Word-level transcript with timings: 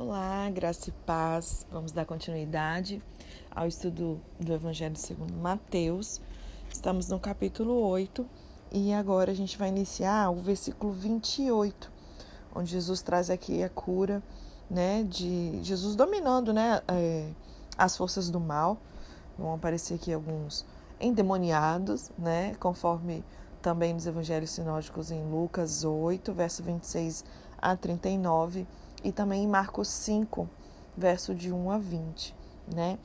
Olá, 0.00 0.48
graça 0.48 0.90
e 0.90 0.92
paz. 0.92 1.66
Vamos 1.72 1.90
dar 1.90 2.06
continuidade 2.06 3.02
ao 3.50 3.66
estudo 3.66 4.20
do 4.38 4.52
Evangelho 4.52 4.94
segundo 4.94 5.34
Mateus. 5.34 6.20
Estamos 6.70 7.08
no 7.08 7.18
capítulo 7.18 7.74
8 7.80 8.24
e 8.70 8.92
agora 8.92 9.32
a 9.32 9.34
gente 9.34 9.58
vai 9.58 9.70
iniciar 9.70 10.30
o 10.30 10.36
versículo 10.36 10.92
28, 10.92 11.90
onde 12.54 12.70
Jesus 12.70 13.02
traz 13.02 13.28
aqui 13.28 13.60
a 13.60 13.68
cura, 13.68 14.22
né, 14.70 15.02
de 15.02 15.58
Jesus 15.64 15.96
dominando, 15.96 16.52
né, 16.52 16.80
é, 16.86 17.28
as 17.76 17.96
forças 17.96 18.30
do 18.30 18.38
mal. 18.38 18.78
Vão 19.36 19.52
aparecer 19.52 19.94
aqui 19.94 20.12
alguns 20.12 20.64
endemoniados, 21.00 22.12
né, 22.16 22.54
conforme 22.60 23.24
também 23.60 23.94
nos 23.94 24.06
evangelhos 24.06 24.50
sinóticos 24.50 25.10
em 25.10 25.28
Lucas 25.28 25.82
8, 25.82 26.32
verso 26.32 26.62
26 26.62 27.24
a 27.60 27.74
39 27.74 28.64
e 29.02 29.12
também 29.12 29.44
em 29.44 29.46
Marcos 29.46 29.88
5, 29.88 30.48
verso 30.96 31.34
de 31.34 31.52
1 31.52 31.70
a 31.70 31.78
20, 31.78 32.34
né? 32.74 32.98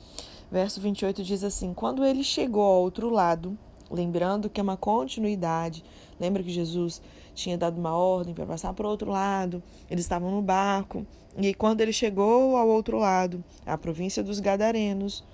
Verso 0.50 0.80
28 0.80 1.22
diz 1.22 1.42
assim: 1.42 1.72
Quando 1.72 2.04
ele 2.04 2.22
chegou 2.22 2.62
ao 2.62 2.82
outro 2.82 3.08
lado, 3.10 3.58
lembrando 3.90 4.50
que 4.50 4.60
é 4.60 4.62
uma 4.62 4.76
continuidade, 4.76 5.84
lembra 6.18 6.42
que 6.42 6.50
Jesus 6.50 7.00
tinha 7.34 7.58
dado 7.58 7.78
uma 7.78 7.96
ordem 7.96 8.34
para 8.34 8.46
passar 8.46 8.72
para 8.72 8.86
o 8.86 8.90
outro 8.90 9.10
lado, 9.10 9.62
eles 9.90 10.04
estavam 10.04 10.30
no 10.30 10.42
barco, 10.42 11.06
e 11.36 11.52
quando 11.52 11.80
ele 11.80 11.92
chegou 11.92 12.56
ao 12.56 12.68
outro 12.68 12.98
lado, 12.98 13.42
a 13.66 13.76
província 13.76 14.22
dos 14.22 14.38
Gadarenos, 14.38 15.24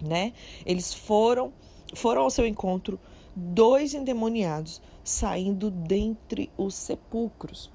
né? 0.00 0.32
Eles 0.64 0.92
foram 0.92 1.52
foram 1.94 2.22
ao 2.22 2.30
seu 2.30 2.46
encontro 2.46 2.98
dois 3.34 3.94
endemoniados 3.94 4.82
saindo 5.04 5.70
dentre 5.70 6.50
os 6.56 6.74
sepulcros. 6.74 7.70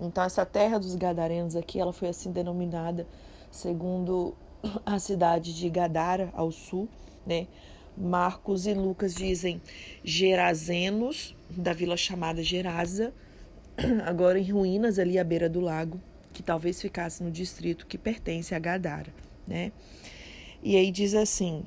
Então 0.00 0.24
essa 0.24 0.46
terra 0.46 0.78
dos 0.78 0.94
gadarenos 0.94 1.54
aqui, 1.54 1.78
ela 1.78 1.92
foi 1.92 2.08
assim 2.08 2.32
denominada 2.32 3.06
segundo 3.50 4.34
a 4.84 4.98
cidade 4.98 5.54
de 5.54 5.68
Gadara 5.68 6.30
ao 6.34 6.50
sul, 6.50 6.88
né? 7.26 7.46
Marcos 7.96 8.66
e 8.66 8.72
Lucas 8.72 9.14
dizem 9.14 9.60
Gerazenos, 10.02 11.36
da 11.50 11.72
vila 11.72 11.96
chamada 11.96 12.42
Gerasa, 12.42 13.12
agora 14.06 14.38
em 14.38 14.50
ruínas 14.50 14.98
ali 14.98 15.18
à 15.18 15.24
beira 15.24 15.48
do 15.48 15.60
lago, 15.60 16.00
que 16.32 16.42
talvez 16.42 16.80
ficasse 16.80 17.22
no 17.22 17.30
distrito 17.30 17.86
que 17.86 17.98
pertence 17.98 18.54
a 18.54 18.58
Gadara, 18.58 19.12
né? 19.46 19.72
E 20.62 20.76
aí 20.76 20.90
diz 20.90 21.14
assim, 21.14 21.64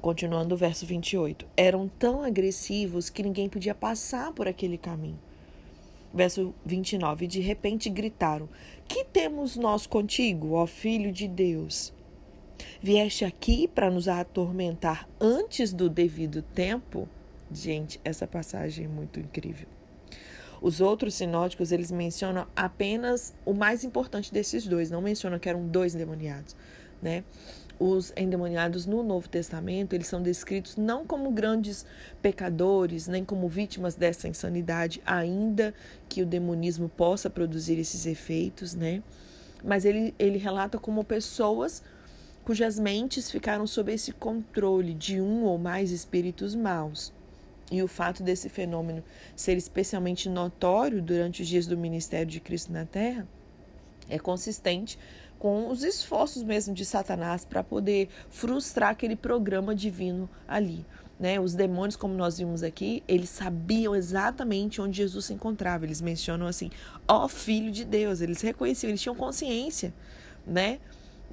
continuando 0.00 0.54
o 0.54 0.58
verso 0.58 0.86
28, 0.86 1.46
eram 1.56 1.88
tão 1.88 2.22
agressivos 2.22 3.10
que 3.10 3.22
ninguém 3.22 3.48
podia 3.48 3.74
passar 3.74 4.32
por 4.32 4.46
aquele 4.46 4.78
caminho. 4.78 5.18
Verso 6.12 6.54
29: 6.64 7.26
De 7.26 7.40
repente 7.40 7.88
gritaram: 7.88 8.48
Que 8.86 9.04
temos 9.04 9.56
nós 9.56 9.86
contigo, 9.86 10.52
ó 10.52 10.66
Filho 10.66 11.10
de 11.10 11.26
Deus? 11.26 11.92
Vieste 12.80 13.24
aqui 13.24 13.66
para 13.66 13.90
nos 13.90 14.08
atormentar 14.08 15.08
antes 15.20 15.72
do 15.72 15.88
devido 15.88 16.42
tempo? 16.42 17.08
Gente, 17.50 18.00
essa 18.04 18.26
passagem 18.26 18.84
é 18.84 18.88
muito 18.88 19.18
incrível. 19.20 19.66
Os 20.60 20.80
outros 20.80 21.14
sinóticos, 21.14 21.72
eles 21.72 21.90
mencionam 21.90 22.46
apenas 22.54 23.34
o 23.44 23.52
mais 23.52 23.82
importante 23.82 24.32
desses 24.32 24.66
dois, 24.66 24.90
não 24.90 25.02
mencionam 25.02 25.38
que 25.38 25.48
eram 25.48 25.66
dois 25.66 25.94
endemoniados, 25.94 26.54
né? 27.02 27.24
Os 27.78 28.12
endemoniados 28.16 28.86
no 28.86 29.02
Novo 29.02 29.28
Testamento, 29.28 29.94
eles 29.94 30.06
são 30.06 30.22
descritos 30.22 30.76
não 30.76 31.06
como 31.06 31.30
grandes 31.30 31.84
pecadores, 32.20 33.06
nem 33.06 33.24
como 33.24 33.48
vítimas 33.48 33.94
dessa 33.94 34.28
insanidade, 34.28 35.02
ainda 35.04 35.74
que 36.08 36.22
o 36.22 36.26
demonismo 36.26 36.88
possa 36.88 37.28
produzir 37.28 37.78
esses 37.78 38.06
efeitos, 38.06 38.74
né? 38.74 39.02
Mas 39.64 39.84
ele, 39.84 40.14
ele 40.18 40.38
relata 40.38 40.78
como 40.78 41.04
pessoas 41.04 41.82
cujas 42.44 42.78
mentes 42.78 43.30
ficaram 43.30 43.66
sob 43.66 43.92
esse 43.92 44.12
controle 44.12 44.94
de 44.94 45.20
um 45.20 45.44
ou 45.44 45.58
mais 45.58 45.90
espíritos 45.90 46.54
maus. 46.54 47.12
E 47.70 47.82
o 47.82 47.88
fato 47.88 48.22
desse 48.22 48.48
fenômeno 48.48 49.02
ser 49.34 49.56
especialmente 49.56 50.28
notório 50.28 51.00
durante 51.00 51.42
os 51.42 51.48
dias 51.48 51.66
do 51.66 51.76
ministério 51.76 52.26
de 52.26 52.40
Cristo 52.40 52.72
na 52.72 52.84
Terra 52.84 53.26
é 54.08 54.18
consistente 54.18 54.98
com 55.42 55.68
os 55.68 55.82
esforços 55.82 56.44
mesmo 56.44 56.72
de 56.72 56.84
Satanás 56.84 57.44
para 57.44 57.64
poder 57.64 58.08
frustrar 58.30 58.90
aquele 58.90 59.16
programa 59.16 59.74
divino 59.74 60.30
ali. 60.46 60.86
Né? 61.18 61.40
Os 61.40 61.52
demônios, 61.52 61.96
como 61.96 62.14
nós 62.14 62.38
vimos 62.38 62.62
aqui, 62.62 63.02
eles 63.08 63.28
sabiam 63.28 63.92
exatamente 63.92 64.80
onde 64.80 64.98
Jesus 64.98 65.24
se 65.24 65.34
encontrava. 65.34 65.84
Eles 65.84 66.00
mencionam 66.00 66.46
assim, 66.46 66.70
ó 67.08 67.26
Filho 67.26 67.72
de 67.72 67.84
Deus. 67.84 68.20
Eles 68.20 68.40
reconheciam, 68.40 68.90
eles 68.90 69.02
tinham 69.02 69.16
consciência, 69.16 69.92
né? 70.46 70.78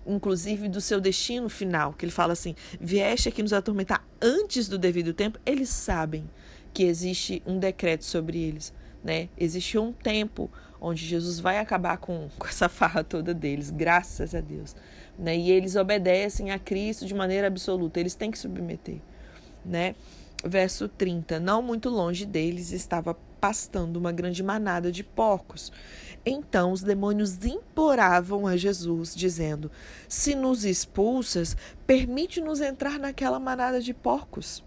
Inclusive 0.08 0.68
do 0.70 0.81
seu 0.81 1.00
destino 1.00 1.47
final, 1.47 1.94
que 1.94 2.03
ele 2.03 2.12
fala 2.12 2.34
assim: 2.34 2.56
vieste 2.81 3.30
aqui 3.30 3.44
nos 3.44 3.53
atormentar 3.53 4.03
antes 4.20 4.68
do 4.68 4.80
devido 4.80 5.14
tempo. 5.14 5.40
Eles 5.46 5.70
sabem 5.70 6.28
que 6.74 6.81
existe 6.81 7.44
um 7.46 7.59
decreto 7.59 8.06
sobre 8.06 8.40
eles, 8.40 8.74
né? 9.03 9.30
Existe 9.38 9.78
um 9.78 9.94
tempo 9.94 10.50
onde 10.81 11.06
Jesus 11.06 11.40
vai 11.40 11.59
acabar 11.59 11.97
com, 11.97 12.29
com 12.38 12.47
essa 12.47 12.69
farra 12.69 13.03
toda 13.03 13.34
deles, 13.34 13.69
graças 13.69 14.34
a 14.34 14.41
Deus. 14.41 14.75
Né? 15.17 15.38
E 15.38 15.51
eles 15.51 15.75
obedecem 15.75 16.51
a 16.51 16.59
Cristo 16.59 17.06
de 17.06 17.13
maneira 17.13 17.47
absoluta, 17.47 18.00
eles 18.00 18.16
têm 18.16 18.31
que 18.31 18.40
submeter. 18.40 19.00
Né? 19.66 19.95
Verso 20.44 20.88
30: 20.88 21.40
Não 21.40 21.62
muito 21.62 21.90
longe 21.90 22.25
deles 22.25 22.72
estava 22.72 23.13
pastando 23.41 23.97
uma 23.97 24.12
grande 24.12 24.41
manada 24.41 24.91
de 24.91 25.03
porcos. 25.03 25.72
Então 26.25 26.72
os 26.72 26.81
demônios 26.81 27.44
imploravam 27.46 28.47
a 28.47 28.56
Jesus, 28.56 29.13
dizendo: 29.13 29.69
Se 30.07 30.35
nos 30.35 30.63
expulsas, 30.63 31.57
permite-nos 31.85 32.61
entrar 32.61 32.97
naquela 32.97 33.40
manada 33.40 33.81
de 33.81 33.94
porcos. 33.94 34.63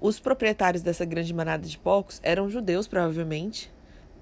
Os 0.00 0.20
proprietários 0.20 0.82
dessa 0.82 1.04
grande 1.04 1.34
manada 1.34 1.66
de 1.66 1.76
porcos 1.76 2.20
eram 2.22 2.48
judeus, 2.48 2.86
provavelmente, 2.86 3.70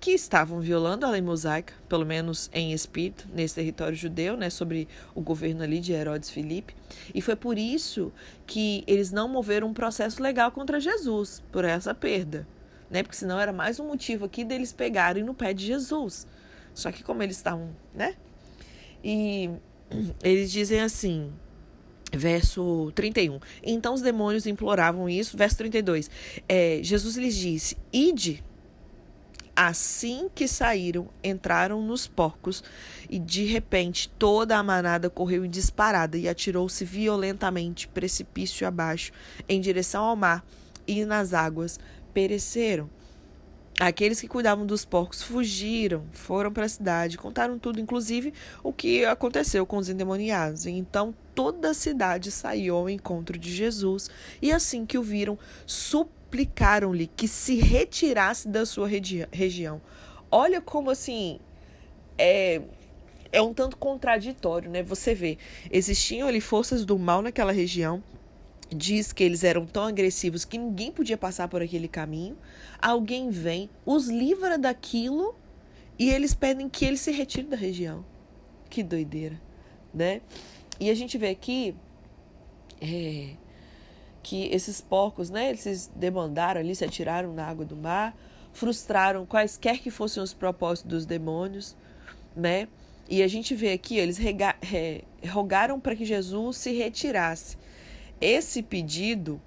que 0.01 0.13
estavam 0.13 0.61
violando 0.61 1.07
a 1.07 1.11
lei 1.11 1.23
mosaica, 1.23 1.75
pelo 1.89 2.05
menos 2.05 2.51
em 2.53 2.73
espírito, 2.73 3.27
nesse 3.33 3.55
território 3.55 3.97
judeu, 3.97 4.37
né, 4.37 4.51
sobre 4.51 4.87
o 5.15 5.21
governo 5.21 5.63
ali 5.63 5.81
de 5.81 5.93
Herodes 5.93 6.31
Filipe. 6.31 6.75
E 7.15 7.21
foi 7.21 7.37
por 7.37 7.59
isso 7.59 8.13
que 8.47 8.85
eles 8.87 9.11
não 9.11 9.29
moveram 9.29 9.69
um 9.69 9.75
processo 9.75 10.23
legal 10.23 10.51
contra 10.53 10.79
Jesus, 10.79 11.43
por 11.51 11.65
essa 11.65 11.95
perda. 11.95 12.47
Né, 12.91 13.03
porque 13.03 13.17
senão 13.17 13.41
era 13.41 13.53
mais 13.53 13.81
um 13.81 13.87
motivo 13.87 14.27
aqui 14.27 14.45
deles 14.45 14.73
pegarem 14.73 15.25
no 15.25 15.35
pé 15.35 15.53
de 15.53 15.67
Jesus. 15.67 16.27
Só 16.73 16.93
que 16.93 17.03
como 17.03 17.23
eles 17.23 17.37
estavam, 17.37 17.71
né? 17.93 18.15
E 19.03 19.51
eles 20.23 20.53
dizem 20.53 20.81
assim, 20.81 21.33
verso 22.13 22.93
31. 22.95 23.41
Então 23.63 23.95
os 23.95 24.03
demônios 24.03 24.47
imploravam 24.47 25.09
isso, 25.09 25.37
verso 25.37 25.57
32. 25.57 26.11
É, 26.49 26.81
Jesus 26.83 27.17
lhes 27.17 27.35
disse: 27.35 27.77
Ide 27.93 28.45
Assim 29.57 30.29
que 30.35 30.47
saíram, 30.47 31.09
entraram 31.25 31.81
nos 31.81 32.07
porcos 32.07 32.63
e 33.09 33.19
de 33.19 33.47
repente 33.47 34.07
toda 34.19 34.55
a 34.55 34.63
manada 34.63 35.09
correu 35.09 35.47
em 35.47 35.51
disparada 35.51 36.19
e 36.19 36.29
atirou-se 36.29 36.85
violentamente 36.85 37.89
precipício 37.89 38.67
abaixo 38.67 39.13
em 39.49 39.59
direção 39.59 40.05
ao 40.05 40.15
mar 40.15 40.45
e 40.87 41.07
nas 41.07 41.33
águas 41.33 41.81
pereceram. 42.13 42.91
Aqueles 43.79 44.19
que 44.19 44.27
cuidavam 44.27 44.65
dos 44.65 44.87
porcos 44.87 45.23
fugiram, 45.23 46.05
foram 46.13 46.51
para 46.51 46.65
a 46.65 46.69
cidade, 46.69 47.19
contaram 47.19 47.59
tudo, 47.59 47.79
inclusive 47.79 48.33
o 48.63 48.73
que 48.73 49.05
aconteceu 49.05 49.67
com 49.67 49.77
os 49.77 49.91
endemoniados. 49.91 50.65
Então 50.65 51.15
toda 51.35 51.71
a 51.71 51.75
cidade 51.75 52.31
saiu 52.31 52.75
ao 52.75 52.89
encontro 52.89 53.39
de 53.39 53.55
Jesus 53.55 54.09
e 54.41 54.51
assim 54.51 54.87
que 54.87 54.97
o 54.97 55.03
viram, 55.03 55.39
suplicaram-lhe 55.67 57.07
que 57.07 57.29
se 57.29 57.57
retirasse 57.57 58.49
da 58.49 58.65
sua 58.65 58.89
regi 58.89 59.29
região. 59.31 59.83
Olha 60.31 60.61
como 60.63 60.91
assim 60.91 61.39
é 62.17 62.63
é 63.33 63.43
um 63.43 63.53
tanto 63.53 63.77
contraditório, 63.77 64.71
né? 64.71 64.83
Você 64.83 65.15
vê, 65.15 65.37
existiam 65.71 66.27
ali 66.27 66.41
forças 66.41 66.87
do 66.87 66.99
mal 66.99 67.21
naquela 67.21 67.53
região. 67.53 68.03
Diz 68.69 69.13
que 69.13 69.23
eles 69.23 69.45
eram 69.45 69.65
tão 69.65 69.85
agressivos 69.85 70.45
que 70.45 70.59
ninguém 70.59 70.91
podia 70.91 71.17
passar 71.17 71.49
por 71.49 71.63
aquele 71.63 71.87
caminho. 71.87 72.37
Alguém 72.81 73.31
vem, 73.31 73.71
os 73.85 74.09
livra 74.09 74.59
daquilo 74.59 75.35
e 75.99 76.11
eles 76.11 76.35
pedem 76.35 76.69
que 76.69 76.85
ele 76.85 76.97
se 76.97 77.11
retire 77.13 77.47
da 77.47 77.57
região. 77.57 78.05
Que 78.69 78.83
doideira, 78.83 79.41
né? 79.95 80.21
E 80.81 80.91
a 80.91 80.95
gente 80.95 81.17
vê 81.17 81.31
aqui 81.31 81.75
é, 82.81 83.31
que 84.23 84.49
esses 84.53 84.81
porcos, 84.81 85.31
né, 85.31 85.51
eles 85.51 85.61
se 85.61 85.91
demandaram 85.95 86.61
ali, 86.61 86.75
se 86.75 86.85
atiraram 86.85 87.33
na 87.33 87.47
água 87.47 87.65
do 87.65 87.77
mar, 87.77 88.17
frustraram 88.53 89.25
quaisquer 89.25 89.79
que 89.79 89.91
fossem 89.91 90.23
os 90.23 90.35
propósitos 90.35 90.91
dos 90.91 91.07
demônios, 91.07 91.77
né? 92.35 92.69
E 93.09 93.23
a 93.23 93.29
gente 93.29 93.55
vê 93.55 93.73
aqui, 93.73 93.97
eles 93.99 94.19
rega, 94.19 94.57
re, 94.61 95.05
rogaram 95.29 95.79
para 95.79 95.95
que 95.95 96.05
Jesus 96.05 96.57
se 96.57 96.73
retirasse. 96.73 97.57
Esse 98.21 98.63
pedido, 98.63 99.41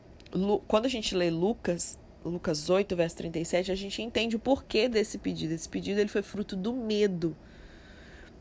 quando 0.68 0.86
a 0.86 0.89
gente 0.89 1.16
lê 1.16 1.30
Lucas, 1.30 2.00
Lucas 2.24 2.69
8, 2.69 2.95
verso 2.95 3.16
37, 3.18 3.71
a 3.71 3.75
gente 3.75 4.01
entende 4.01 4.36
o 4.36 4.39
porquê 4.39 4.88
desse 4.88 5.18
pedido. 5.18 5.54
Esse 5.54 5.68
pedido 5.68 6.00
ele 6.00 6.10
foi 6.10 6.21
fruto 6.21 6.56
do 6.56 6.74
medo 6.74 7.36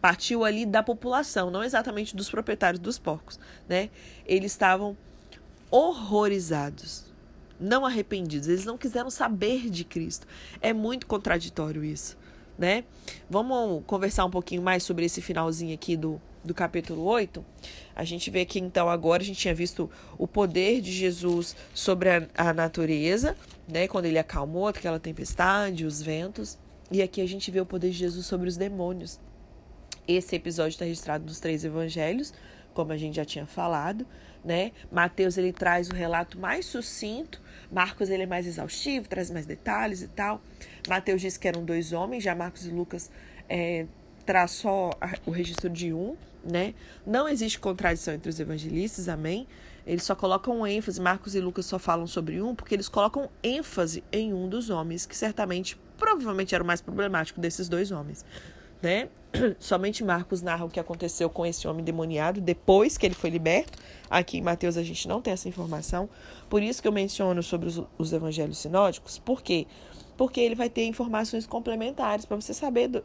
partiu 0.00 0.44
ali 0.44 0.64
da 0.64 0.82
população, 0.82 1.50
não 1.50 1.62
exatamente 1.62 2.14
dos 2.14 2.30
proprietários 2.30 2.80
dos 2.80 2.98
porcos, 2.98 3.38
né? 3.68 3.90
Eles 4.24 4.52
estavam 4.52 4.96
horrorizados, 5.70 7.04
não 7.60 7.84
arrependidos, 7.84 8.48
eles 8.48 8.64
não 8.64 8.78
quiseram 8.78 9.10
saber 9.10 9.68
de 9.68 9.84
Cristo. 9.84 10.26
É 10.60 10.72
muito 10.72 11.06
contraditório 11.06 11.84
isso, 11.84 12.16
né? 12.56 12.84
Vamos 13.28 13.82
conversar 13.86 14.24
um 14.24 14.30
pouquinho 14.30 14.62
mais 14.62 14.82
sobre 14.82 15.04
esse 15.04 15.20
finalzinho 15.20 15.74
aqui 15.74 15.96
do, 15.96 16.20
do 16.48 16.54
capítulo 16.54 17.04
8. 17.04 17.44
A 17.94 18.02
gente 18.02 18.30
vê 18.30 18.44
que 18.44 18.58
então 18.58 18.88
agora 18.88 19.22
a 19.22 19.26
gente 19.26 19.38
tinha 19.38 19.54
visto 19.54 19.88
o 20.16 20.26
poder 20.26 20.80
de 20.80 20.90
Jesus 20.90 21.54
sobre 21.72 22.08
a, 22.08 22.26
a 22.36 22.52
natureza, 22.52 23.36
né? 23.68 23.86
Quando 23.86 24.06
ele 24.06 24.18
acalmou 24.18 24.66
aquela 24.66 24.98
tempestade, 24.98 25.84
os 25.84 26.02
ventos. 26.02 26.58
E 26.90 27.02
aqui 27.02 27.20
a 27.20 27.28
gente 27.28 27.50
vê 27.50 27.60
o 27.60 27.66
poder 27.66 27.90
de 27.90 27.98
Jesus 27.98 28.26
sobre 28.26 28.48
os 28.48 28.56
demônios. 28.56 29.20
Esse 30.06 30.34
episódio 30.34 30.70
está 30.70 30.86
registrado 30.86 31.24
nos 31.24 31.38
três 31.38 31.64
evangelhos, 31.64 32.32
como 32.72 32.92
a 32.92 32.96
gente 32.96 33.16
já 33.16 33.24
tinha 33.24 33.44
falado, 33.44 34.06
né? 34.42 34.72
Mateus 34.90 35.36
ele 35.36 35.52
traz 35.52 35.90
o 35.90 35.94
relato 35.94 36.38
mais 36.38 36.64
sucinto, 36.64 37.42
Marcos 37.70 38.08
ele 38.08 38.22
é 38.22 38.26
mais 38.26 38.46
exaustivo, 38.46 39.06
traz 39.06 39.30
mais 39.30 39.44
detalhes 39.44 40.00
e 40.00 40.08
tal. 40.08 40.40
Mateus 40.88 41.20
diz 41.20 41.36
que 41.36 41.46
eram 41.46 41.62
dois 41.62 41.92
homens, 41.92 42.24
já 42.24 42.34
Marcos 42.34 42.66
e 42.66 42.70
Lucas 42.70 43.10
é, 43.48 43.86
traz 44.24 44.50
só 44.50 44.90
o 45.26 45.30
registro 45.30 45.70
de 45.70 45.92
um, 45.92 46.14
né? 46.44 46.74
Não 47.06 47.28
existe 47.28 47.58
contradição 47.58 48.14
entre 48.14 48.28
os 48.28 48.38
evangelistas, 48.38 49.08
amém? 49.08 49.46
Eles 49.86 50.02
só 50.02 50.14
colocam 50.14 50.66
ênfase, 50.66 51.00
Marcos 51.00 51.34
e 51.34 51.40
Lucas 51.40 51.66
só 51.66 51.78
falam 51.78 52.06
sobre 52.06 52.42
um, 52.42 52.54
porque 52.54 52.74
eles 52.74 52.88
colocam 52.88 53.30
ênfase 53.42 54.04
em 54.12 54.34
um 54.34 54.48
dos 54.48 54.68
homens, 54.70 55.06
que 55.06 55.16
certamente, 55.16 55.78
provavelmente 55.96 56.54
era 56.54 56.62
o 56.62 56.66
mais 56.66 56.80
problemático 56.80 57.40
desses 57.40 57.68
dois 57.68 57.90
homens 57.90 58.24
né? 58.82 59.08
Somente 59.58 60.04
Marcos 60.04 60.42
narra 60.42 60.64
o 60.64 60.70
que 60.70 60.80
aconteceu 60.80 61.28
com 61.28 61.44
esse 61.44 61.66
homem 61.66 61.84
demoniado 61.84 62.40
depois 62.40 62.96
que 62.96 63.06
ele 63.06 63.14
foi 63.14 63.30
liberto. 63.30 63.78
Aqui 64.08 64.38
em 64.38 64.42
Mateus 64.42 64.76
a 64.76 64.82
gente 64.82 65.06
não 65.08 65.20
tem 65.20 65.32
essa 65.32 65.48
informação. 65.48 66.08
Por 66.48 66.62
isso 66.62 66.80
que 66.80 66.88
eu 66.88 66.92
menciono 66.92 67.42
sobre 67.42 67.68
os, 67.68 67.82
os 67.98 68.12
evangelhos 68.12 68.58
sinódicos. 68.58 69.18
Por 69.18 69.42
quê? 69.42 69.66
Porque 70.18 70.38
ele 70.38 70.54
vai 70.54 70.68
ter 70.68 70.84
informações 70.84 71.46
complementares 71.46 72.26
para 72.26 72.36
você 72.36 72.52
saber 72.52 72.88
do, 72.88 73.02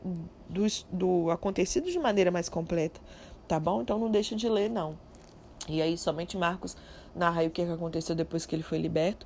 do, 0.50 0.66
do 0.92 1.32
acontecido 1.32 1.90
de 1.90 1.98
maneira 1.98 2.30
mais 2.30 2.50
completa. 2.50 3.00
Tá 3.48 3.58
bom? 3.58 3.82
Então 3.82 3.98
não 3.98 4.12
deixa 4.12 4.36
de 4.36 4.50
ler, 4.50 4.70
não. 4.70 4.98
E 5.70 5.82
aí 5.82 5.98
somente 5.98 6.36
Marcos 6.36 6.76
narra 7.16 7.44
o 7.44 7.50
que 7.50 7.62
aconteceu 7.62 8.16
depois 8.16 8.46
que 8.46 8.54
ele 8.54 8.64
foi 8.64 8.80
liberto 8.80 9.26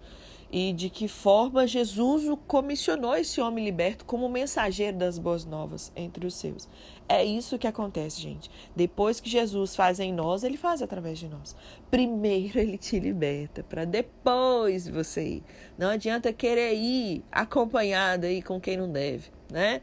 e 0.51 0.71
de 0.71 0.89
que 0.89 1.07
forma 1.07 1.67
Jesus 1.67 2.27
o 2.27 2.37
comissionou 2.37 3.15
esse 3.15 3.41
homem 3.41 3.65
liberto 3.65 4.05
como 4.05 4.29
mensageiro 4.29 4.97
das 4.97 5.17
boas 5.17 5.45
novas 5.45 5.91
entre 5.95 6.25
os 6.25 6.35
seus. 6.35 6.69
É 7.09 7.23
isso 7.23 7.57
que 7.57 7.67
acontece, 7.67 8.21
gente. 8.21 8.49
Depois 8.75 9.19
que 9.19 9.29
Jesus 9.29 9.75
faz 9.75 9.99
em 9.99 10.13
nós, 10.13 10.43
ele 10.43 10.57
faz 10.57 10.81
através 10.81 11.19
de 11.19 11.27
nós. 11.27 11.55
Primeiro 11.89 12.59
ele 12.59 12.77
te 12.77 12.99
liberta, 12.99 13.63
para 13.63 13.85
depois 13.85 14.87
você 14.87 15.27
ir. 15.27 15.43
Não 15.77 15.89
adianta 15.89 16.31
querer 16.33 16.73
ir 16.73 17.23
acompanhado 17.31 18.25
aí 18.25 18.41
com 18.41 18.59
quem 18.59 18.77
não 18.77 18.91
deve, 18.91 19.29
né? 19.51 19.81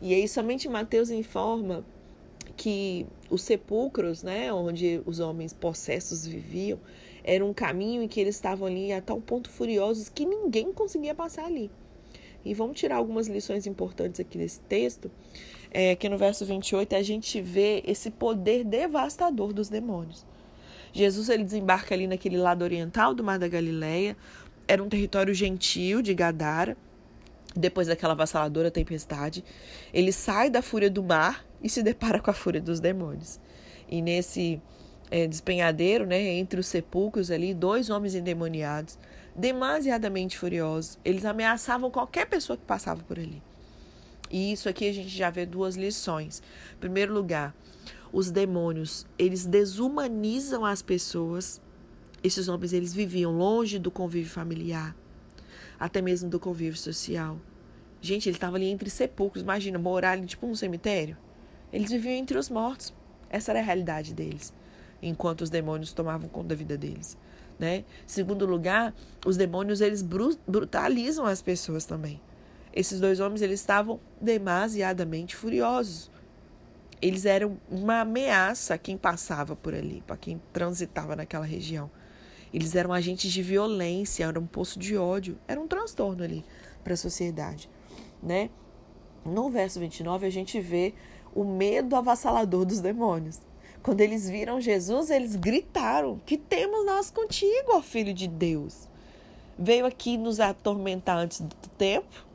E 0.00 0.14
aí 0.14 0.28
somente 0.28 0.68
Mateus 0.68 1.10
informa 1.10 1.84
que 2.56 3.06
os 3.30 3.42
sepulcros, 3.42 4.22
né, 4.22 4.52
onde 4.52 5.00
os 5.06 5.20
homens 5.20 5.52
possessos 5.52 6.26
viviam, 6.26 6.78
era 7.28 7.44
um 7.44 7.52
caminho 7.52 8.02
em 8.02 8.08
que 8.08 8.18
eles 8.18 8.36
estavam 8.36 8.66
ali 8.66 8.90
a 8.90 9.02
tal 9.02 9.20
ponto 9.20 9.50
furiosos 9.50 10.08
que 10.08 10.24
ninguém 10.24 10.72
conseguia 10.72 11.14
passar 11.14 11.44
ali. 11.44 11.70
E 12.42 12.54
vamos 12.54 12.80
tirar 12.80 12.96
algumas 12.96 13.26
lições 13.26 13.66
importantes 13.66 14.18
aqui 14.18 14.38
desse 14.38 14.60
texto. 14.60 15.10
É, 15.70 15.94
que 15.94 16.08
no 16.08 16.16
verso 16.16 16.46
28 16.46 16.96
a 16.96 17.02
gente 17.02 17.42
vê 17.42 17.82
esse 17.86 18.10
poder 18.10 18.64
devastador 18.64 19.52
dos 19.52 19.68
demônios. 19.68 20.24
Jesus 20.90 21.28
ele 21.28 21.44
desembarca 21.44 21.94
ali 21.94 22.06
naquele 22.06 22.38
lado 22.38 22.62
oriental 22.62 23.12
do 23.12 23.22
Mar 23.22 23.38
da 23.38 23.46
Galileia. 23.46 24.16
Era 24.66 24.82
um 24.82 24.88
território 24.88 25.34
gentil 25.34 26.00
de 26.00 26.14
Gadara. 26.14 26.78
Depois 27.54 27.88
daquela 27.88 28.14
avassaladora 28.14 28.70
tempestade, 28.70 29.44
ele 29.92 30.12
sai 30.12 30.48
da 30.48 30.62
fúria 30.62 30.88
do 30.88 31.02
mar 31.02 31.44
e 31.62 31.68
se 31.68 31.82
depara 31.82 32.20
com 32.20 32.30
a 32.30 32.34
fúria 32.34 32.60
dos 32.60 32.80
demônios. 32.80 33.38
E 33.86 34.00
nesse 34.00 34.62
é, 35.10 35.26
despenhadeiro, 35.26 36.06
né, 36.06 36.20
entre 36.20 36.60
os 36.60 36.66
sepulcros 36.66 37.30
ali, 37.30 37.54
dois 37.54 37.90
homens 37.90 38.14
endemoniados, 38.14 38.98
demasiadamente 39.34 40.38
furiosos. 40.38 40.98
Eles 41.04 41.24
ameaçavam 41.24 41.90
qualquer 41.90 42.26
pessoa 42.26 42.56
que 42.56 42.64
passava 42.64 43.02
por 43.02 43.18
ali. 43.18 43.42
E 44.30 44.52
isso 44.52 44.68
aqui 44.68 44.88
a 44.88 44.92
gente 44.92 45.08
já 45.08 45.30
vê 45.30 45.46
duas 45.46 45.76
lições. 45.76 46.42
Em 46.74 46.80
primeiro 46.80 47.14
lugar, 47.14 47.54
os 48.12 48.30
demônios, 48.30 49.06
eles 49.18 49.46
desumanizam 49.46 50.64
as 50.64 50.82
pessoas. 50.82 51.60
Esses 52.22 52.48
homens, 52.48 52.72
eles 52.72 52.92
viviam 52.92 53.32
longe 53.32 53.78
do 53.78 53.90
convívio 53.90 54.30
familiar, 54.30 54.94
até 55.78 56.02
mesmo 56.02 56.28
do 56.28 56.38
convívio 56.38 56.76
social. 56.76 57.38
Gente, 58.00 58.28
ele 58.28 58.36
estava 58.36 58.56
ali 58.56 58.66
entre 58.66 58.90
sepulcros, 58.90 59.42
imagina, 59.42 59.78
morar 59.78 60.12
ali 60.12 60.26
tipo 60.26 60.46
um 60.46 60.54
cemitério. 60.54 61.16
Eles 61.72 61.90
viviam 61.90 62.14
entre 62.14 62.36
os 62.36 62.50
mortos. 62.50 62.92
Essa 63.30 63.52
era 63.52 63.60
a 63.60 63.62
realidade 63.62 64.14
deles 64.14 64.52
enquanto 65.02 65.42
os 65.42 65.50
demônios 65.50 65.92
tomavam 65.92 66.28
conta 66.28 66.48
da 66.48 66.54
vida 66.54 66.76
deles. 66.76 67.16
Né? 67.58 67.84
Segundo 68.06 68.46
lugar, 68.46 68.94
os 69.26 69.36
demônios 69.36 69.80
eles 69.80 70.02
brutalizam 70.46 71.26
as 71.26 71.42
pessoas 71.42 71.84
também. 71.84 72.20
Esses 72.72 73.00
dois 73.00 73.18
homens 73.18 73.42
eles 73.42 73.60
estavam 73.60 73.98
demasiadamente 74.20 75.34
furiosos. 75.34 76.10
Eles 77.00 77.26
eram 77.26 77.58
uma 77.70 78.00
ameaça 78.00 78.74
a 78.74 78.78
quem 78.78 78.96
passava 78.96 79.56
por 79.56 79.74
ali, 79.74 80.02
para 80.06 80.16
quem 80.16 80.40
transitava 80.52 81.16
naquela 81.16 81.44
região. 81.44 81.90
Eles 82.52 82.74
eram 82.74 82.92
agentes 82.92 83.32
de 83.32 83.42
violência, 83.42 84.24
era 84.24 84.38
um 84.38 84.46
poço 84.46 84.78
de 84.78 84.96
ódio, 84.96 85.38
era 85.46 85.60
um 85.60 85.66
transtorno 85.66 86.22
ali 86.22 86.44
para 86.82 86.94
a 86.94 86.96
sociedade, 86.96 87.68
né? 88.22 88.50
No 89.24 89.50
verso 89.50 89.78
29 89.78 90.26
a 90.26 90.30
gente 90.30 90.60
vê 90.60 90.94
o 91.34 91.44
medo 91.44 91.94
avassalador 91.94 92.64
dos 92.64 92.80
demônios. 92.80 93.40
Quando 93.88 94.02
eles 94.02 94.28
viram 94.28 94.60
Jesus, 94.60 95.08
eles 95.08 95.34
gritaram: 95.34 96.20
Que 96.26 96.36
temos 96.36 96.84
nós 96.84 97.10
contigo, 97.10 97.68
ó 97.68 97.80
Filho 97.80 98.12
de 98.12 98.28
Deus? 98.28 98.86
Veio 99.58 99.86
aqui 99.86 100.18
nos 100.18 100.40
atormentar 100.40 101.16
antes 101.16 101.40
do 101.40 101.56
tempo. 101.78 102.26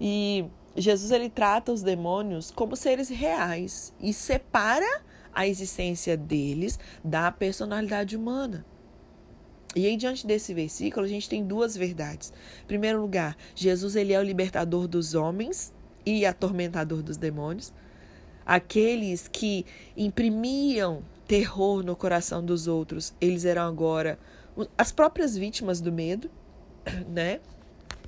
E 0.00 0.44
Jesus 0.76 1.12
ele 1.12 1.30
trata 1.30 1.70
os 1.70 1.80
demônios 1.80 2.50
como 2.50 2.74
seres 2.74 3.08
reais 3.08 3.94
e 4.00 4.12
separa 4.12 5.00
a 5.32 5.46
existência 5.46 6.16
deles 6.16 6.76
da 7.04 7.30
personalidade 7.30 8.16
humana. 8.16 8.66
E 9.76 9.86
aí 9.86 9.96
diante 9.96 10.26
desse 10.26 10.52
versículo 10.52 11.06
a 11.06 11.08
gente 11.08 11.28
tem 11.28 11.46
duas 11.46 11.76
verdades. 11.76 12.32
Em 12.64 12.66
primeiro 12.66 13.00
lugar, 13.00 13.36
Jesus 13.54 13.94
ele 13.94 14.12
é 14.12 14.18
o 14.18 14.24
libertador 14.24 14.88
dos 14.88 15.14
homens 15.14 15.72
e 16.04 16.26
atormentador 16.26 17.00
dos 17.00 17.16
demônios 17.16 17.72
aqueles 18.48 19.28
que 19.28 19.66
imprimiam 19.94 21.02
terror 21.26 21.82
no 21.82 21.94
coração 21.94 22.42
dos 22.42 22.66
outros, 22.66 23.12
eles 23.20 23.44
eram 23.44 23.68
agora 23.68 24.18
as 24.76 24.90
próprias 24.90 25.36
vítimas 25.36 25.82
do 25.82 25.92
medo, 25.92 26.30
né? 27.06 27.40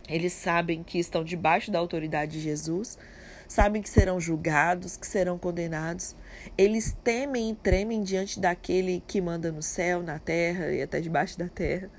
Eles 0.08 0.32
sabem 0.32 0.82
que 0.82 0.98
estão 0.98 1.22
debaixo 1.22 1.70
da 1.70 1.78
autoridade 1.78 2.32
de 2.32 2.40
Jesus, 2.40 2.98
sabem 3.46 3.82
que 3.82 3.88
serão 3.88 4.18
julgados, 4.18 4.96
que 4.96 5.06
serão 5.06 5.38
condenados. 5.38 6.16
Eles 6.56 6.96
temem 7.04 7.50
e 7.50 7.54
tremem 7.54 8.02
diante 8.02 8.40
daquele 8.40 9.02
que 9.06 9.20
manda 9.20 9.52
no 9.52 9.62
céu, 9.62 10.02
na 10.02 10.18
terra 10.18 10.72
e 10.72 10.80
até 10.80 11.00
debaixo 11.00 11.38
da 11.38 11.48
terra. 11.48 11.90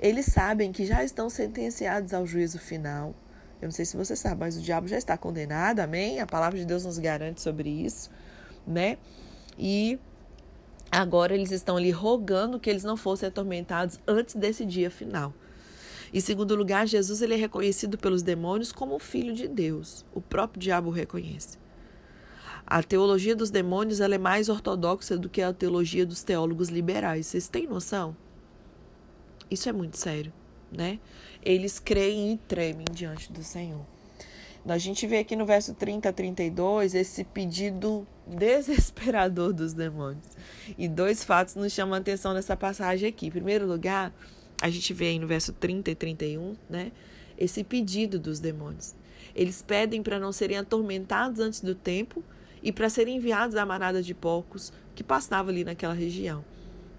Eles 0.00 0.26
sabem 0.26 0.72
que 0.72 0.84
já 0.84 1.04
estão 1.04 1.30
sentenciados 1.30 2.12
ao 2.12 2.26
juízo 2.26 2.58
final. 2.58 3.14
Eu 3.60 3.66
não 3.66 3.72
sei 3.72 3.84
se 3.84 3.96
você 3.96 4.16
sabe, 4.16 4.40
mas 4.40 4.56
o 4.56 4.62
diabo 4.62 4.88
já 4.88 4.96
está 4.96 5.18
condenado, 5.18 5.80
amém? 5.80 6.18
A 6.18 6.26
palavra 6.26 6.58
de 6.58 6.64
Deus 6.64 6.84
nos 6.84 6.98
garante 6.98 7.42
sobre 7.42 7.68
isso, 7.68 8.10
né? 8.66 8.96
E 9.58 9.98
agora 10.90 11.34
eles 11.34 11.50
estão 11.50 11.76
ali 11.76 11.90
rogando 11.90 12.58
que 12.58 12.70
eles 12.70 12.84
não 12.84 12.96
fossem 12.96 13.28
atormentados 13.28 14.00
antes 14.06 14.34
desse 14.34 14.64
dia 14.64 14.90
final. 14.90 15.34
Em 16.12 16.20
segundo 16.20 16.56
lugar, 16.56 16.86
Jesus 16.86 17.20
ele 17.20 17.34
é 17.34 17.36
reconhecido 17.36 17.98
pelos 17.98 18.22
demônios 18.22 18.72
como 18.72 18.96
o 18.96 18.98
filho 18.98 19.34
de 19.34 19.46
Deus. 19.46 20.06
O 20.14 20.22
próprio 20.22 20.58
diabo 20.58 20.88
o 20.88 20.92
reconhece. 20.92 21.58
A 22.66 22.82
teologia 22.82 23.36
dos 23.36 23.50
demônios 23.50 24.00
ela 24.00 24.14
é 24.14 24.18
mais 24.18 24.48
ortodoxa 24.48 25.18
do 25.18 25.28
que 25.28 25.42
a 25.42 25.52
teologia 25.52 26.06
dos 26.06 26.22
teólogos 26.22 26.68
liberais. 26.70 27.26
Vocês 27.26 27.46
têm 27.46 27.66
noção? 27.66 28.16
Isso 29.50 29.68
é 29.68 29.72
muito 29.72 29.98
sério 29.98 30.32
né? 30.70 30.98
Eles 31.42 31.78
creem 31.78 32.34
e 32.34 32.36
tremem 32.36 32.86
diante 32.92 33.32
do 33.32 33.42
Senhor. 33.42 33.84
A 34.66 34.76
gente 34.76 35.06
vê 35.06 35.18
aqui 35.18 35.34
no 35.34 35.46
verso 35.46 35.74
30 35.74 36.08
a 36.08 36.12
32 36.12 36.94
esse 36.94 37.24
pedido 37.24 38.06
desesperador 38.26 39.52
dos 39.52 39.72
demônios. 39.72 40.26
E 40.76 40.86
dois 40.86 41.24
fatos 41.24 41.54
nos 41.54 41.72
chamam 41.72 41.94
a 41.94 41.98
atenção 41.98 42.34
nessa 42.34 42.56
passagem 42.56 43.08
aqui. 43.08 43.26
Em 43.26 43.30
primeiro 43.30 43.66
lugar, 43.66 44.12
a 44.60 44.68
gente 44.68 44.92
vê 44.92 45.08
aí 45.08 45.18
no 45.18 45.26
verso 45.26 45.52
30 45.54 45.90
e 45.90 45.94
31, 45.94 46.56
né? 46.68 46.92
Esse 47.38 47.64
pedido 47.64 48.18
dos 48.18 48.38
demônios. 48.38 48.94
Eles 49.34 49.62
pedem 49.62 50.02
para 50.02 50.18
não 50.18 50.32
serem 50.32 50.58
atormentados 50.58 51.40
antes 51.40 51.60
do 51.60 51.74
tempo 51.74 52.22
e 52.62 52.70
para 52.70 52.90
serem 52.90 53.16
enviados 53.16 53.56
à 53.56 53.64
manada 53.64 54.02
de 54.02 54.12
porcos 54.12 54.72
que 54.94 55.02
passava 55.02 55.50
ali 55.50 55.64
naquela 55.64 55.94
região. 55.94 56.44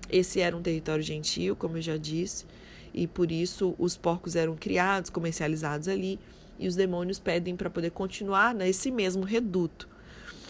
Esse 0.10 0.42
era 0.42 0.58
um 0.58 0.62
território 0.62 1.04
gentil, 1.04 1.56
como 1.56 1.78
eu 1.78 1.82
já 1.82 1.98
disse, 1.98 2.46
e 2.94 3.08
por 3.08 3.32
isso 3.32 3.76
os 3.78 3.96
porcos 3.98 4.36
eram 4.36 4.56
criados, 4.56 5.10
comercializados 5.10 5.88
ali, 5.88 6.20
e 6.60 6.68
os 6.68 6.76
demônios 6.76 7.20
pedem 7.20 7.56
para 7.56 7.70
poder 7.70 7.92
continuar 7.92 8.54
nesse 8.54 8.92
mesmo 8.92 9.24
reduto. 9.24 9.90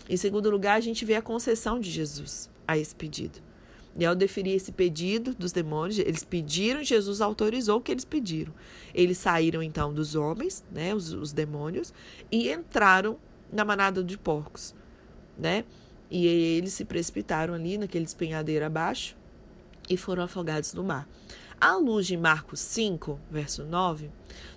Em 0.10 0.18
segundo 0.18 0.50
lugar, 0.50 0.76
a 0.76 0.82
gente 0.82 1.06
vê 1.06 1.16
a 1.16 1.22
concessão 1.22 1.80
de 1.80 1.90
Jesus 1.90 2.50
a 2.68 2.78
esse 2.78 2.94
pedido. 2.94 3.40
E 3.98 4.06
ao 4.06 4.16
deferir 4.16 4.56
esse 4.56 4.72
pedido 4.72 5.34
dos 5.34 5.52
demônios, 5.52 6.00
eles 6.00 6.24
pediram, 6.24 6.84
Jesus 6.84 7.22
autorizou 7.22 7.78
o 7.78 7.82
que 7.82 7.92
eles 7.92 8.06
pediram. 8.06 8.54
Eles 8.94 9.18
saíram 9.18 9.62
então 9.62 9.94
dos 9.94 10.16
homens, 10.16 10.64
né, 10.72 10.96
os, 10.96 11.12
os 11.14 11.34
demônios, 11.34 11.94
e 12.32 12.52
entraram 12.52 13.18
na 13.52 13.66
manada 13.66 14.04
de 14.04 14.18
porcos, 14.18 14.74
né? 15.38 15.66
E 16.10 16.26
eles 16.26 16.74
se 16.74 16.86
precipitaram 16.86 17.54
ali 17.54 17.78
naquele 17.78 18.06
despenhadeiro 18.06 18.66
abaixo 18.66 19.16
e 19.90 19.98
foram 19.98 20.24
afogados 20.24 20.74
no 20.74 20.84
mar. 20.84 21.08
À 21.62 21.76
luz 21.76 22.08
de 22.08 22.18
Marcos 22.18 22.60
5, 22.60 23.20
verso 23.30 23.64
9, 23.64 24.10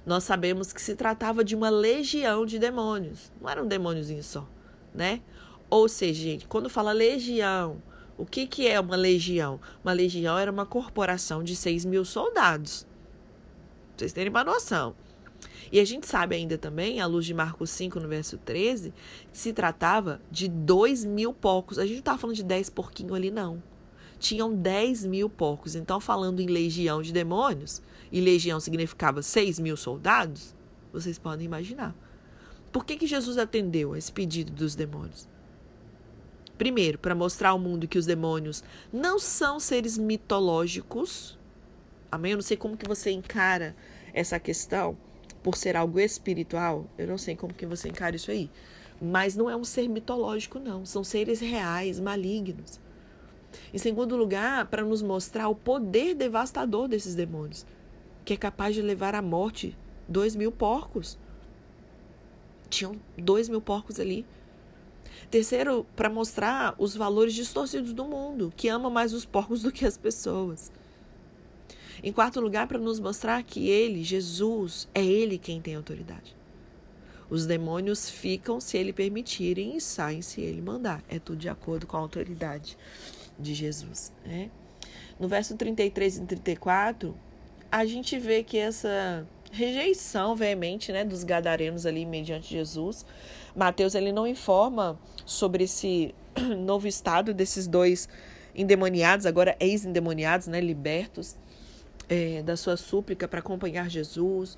nós 0.06 0.24
sabemos 0.24 0.72
que 0.72 0.80
se 0.80 0.96
tratava 0.96 1.44
de 1.44 1.54
uma 1.54 1.68
legião 1.68 2.46
de 2.46 2.58
demônios. 2.58 3.30
Não 3.38 3.50
era 3.50 3.62
um 3.62 3.66
demôniozinho 3.66 4.24
só, 4.24 4.48
né? 4.94 5.20
Ou 5.68 5.86
seja, 5.86 6.22
gente, 6.22 6.48
quando 6.48 6.70
fala 6.70 6.92
legião, 6.92 7.82
o 8.16 8.24
que, 8.24 8.46
que 8.46 8.66
é 8.66 8.80
uma 8.80 8.96
legião? 8.96 9.60
Uma 9.84 9.92
legião 9.92 10.38
era 10.38 10.50
uma 10.50 10.64
corporação 10.64 11.44
de 11.44 11.54
6 11.54 11.84
mil 11.84 12.06
soldados. 12.06 12.84
Pra 12.84 13.98
vocês 13.98 14.14
terem 14.14 14.30
uma 14.30 14.42
noção. 14.42 14.96
E 15.70 15.78
a 15.80 15.84
gente 15.84 16.06
sabe 16.06 16.36
ainda 16.36 16.56
também, 16.56 17.02
à 17.02 17.06
luz 17.06 17.26
de 17.26 17.34
Marcos 17.34 17.68
5, 17.68 18.00
no 18.00 18.08
verso 18.08 18.38
13, 18.38 18.94
que 19.30 19.36
se 19.36 19.52
tratava 19.52 20.22
de 20.30 20.48
2 20.48 21.04
mil 21.04 21.34
porcos. 21.34 21.78
A 21.78 21.82
gente 21.82 21.96
não 21.96 21.98
estava 21.98 22.16
falando 22.16 22.36
de 22.36 22.44
10 22.44 22.70
porquinhos 22.70 23.12
ali, 23.12 23.30
não. 23.30 23.62
Tinham 24.24 24.54
10 24.54 25.04
mil 25.04 25.28
porcos. 25.28 25.74
Então, 25.74 26.00
falando 26.00 26.40
em 26.40 26.46
legião 26.46 27.02
de 27.02 27.12
demônios, 27.12 27.82
e 28.10 28.22
legião 28.22 28.58
significava 28.58 29.20
6 29.20 29.58
mil 29.58 29.76
soldados, 29.76 30.54
vocês 30.90 31.18
podem 31.18 31.44
imaginar. 31.44 31.94
Por 32.72 32.86
que, 32.86 32.96
que 32.96 33.06
Jesus 33.06 33.36
atendeu 33.36 33.92
a 33.92 33.98
esse 33.98 34.10
pedido 34.10 34.50
dos 34.50 34.74
demônios? 34.74 35.28
Primeiro, 36.56 36.98
para 36.98 37.14
mostrar 37.14 37.50
ao 37.50 37.58
mundo 37.58 37.86
que 37.86 37.98
os 37.98 38.06
demônios 38.06 38.64
não 38.90 39.18
são 39.18 39.60
seres 39.60 39.98
mitológicos. 39.98 41.38
Amém? 42.10 42.32
Eu 42.32 42.38
não 42.38 42.42
sei 42.42 42.56
como 42.56 42.78
que 42.78 42.88
você 42.88 43.10
encara 43.10 43.76
essa 44.14 44.40
questão 44.40 44.96
por 45.42 45.54
ser 45.54 45.76
algo 45.76 46.00
espiritual. 46.00 46.86
Eu 46.96 47.08
não 47.08 47.18
sei 47.18 47.36
como 47.36 47.52
que 47.52 47.66
você 47.66 47.90
encara 47.90 48.16
isso 48.16 48.30
aí. 48.30 48.50
Mas 49.02 49.36
não 49.36 49.50
é 49.50 49.54
um 49.54 49.64
ser 49.64 49.86
mitológico, 49.86 50.58
não. 50.58 50.86
São 50.86 51.04
seres 51.04 51.40
reais, 51.40 52.00
malignos. 52.00 52.80
Em 53.72 53.78
segundo 53.78 54.16
lugar, 54.16 54.66
para 54.66 54.84
nos 54.84 55.02
mostrar 55.02 55.48
o 55.48 55.54
poder 55.54 56.14
devastador 56.14 56.88
desses 56.88 57.14
demônios, 57.14 57.66
que 58.24 58.34
é 58.34 58.36
capaz 58.36 58.74
de 58.74 58.82
levar 58.82 59.14
à 59.14 59.22
morte 59.22 59.76
dois 60.08 60.34
mil 60.34 60.52
porcos. 60.52 61.18
Tinham 62.68 62.96
dois 63.16 63.48
mil 63.48 63.60
porcos 63.60 64.00
ali. 64.00 64.24
Terceiro, 65.30 65.86
para 65.96 66.10
mostrar 66.10 66.74
os 66.78 66.94
valores 66.94 67.34
distorcidos 67.34 67.92
do 67.92 68.04
mundo, 68.04 68.52
que 68.56 68.68
ama 68.68 68.90
mais 68.90 69.12
os 69.12 69.24
porcos 69.24 69.62
do 69.62 69.72
que 69.72 69.86
as 69.86 69.96
pessoas. 69.96 70.70
Em 72.02 72.12
quarto 72.12 72.40
lugar, 72.40 72.66
para 72.66 72.78
nos 72.78 73.00
mostrar 73.00 73.42
que 73.42 73.68
ele, 73.68 74.02
Jesus, 74.02 74.88
é 74.94 75.04
ele 75.04 75.38
quem 75.38 75.60
tem 75.60 75.74
autoridade. 75.74 76.36
Os 77.30 77.46
demônios 77.46 78.10
ficam 78.10 78.60
se 78.60 78.76
ele 78.76 78.92
permitirem 78.92 79.76
e 79.76 79.80
saem 79.80 80.20
se 80.20 80.40
ele 80.40 80.60
mandar. 80.60 81.02
É 81.08 81.18
tudo 81.18 81.38
de 81.38 81.48
acordo 81.48 81.86
com 81.86 81.96
a 81.96 82.00
autoridade 82.00 82.76
de 83.38 83.54
Jesus. 83.54 84.12
Né? 84.24 84.50
No 85.18 85.28
verso 85.28 85.56
33 85.56 86.18
e 86.18 86.20
34, 86.22 87.14
a 87.70 87.84
gente 87.84 88.18
vê 88.18 88.42
que 88.42 88.58
essa 88.58 89.26
rejeição 89.54 90.34
veemente 90.34 90.92
né, 90.92 91.04
dos 91.04 91.22
gadarenos 91.22 91.86
ali 91.86 92.04
mediante 92.04 92.48
Jesus. 92.48 93.06
Mateus 93.54 93.94
ele 93.94 94.12
não 94.12 94.26
informa 94.26 94.98
sobre 95.24 95.64
esse 95.64 96.14
novo 96.58 96.88
estado 96.88 97.32
desses 97.32 97.66
dois 97.66 98.08
endemoniados, 98.54 99.26
agora 99.26 99.56
ex-endemoniados, 99.58 100.46
né, 100.46 100.60
libertos, 100.60 101.36
é, 102.08 102.42
da 102.42 102.56
sua 102.56 102.76
súplica 102.76 103.26
para 103.26 103.40
acompanhar 103.40 103.88
Jesus, 103.88 104.56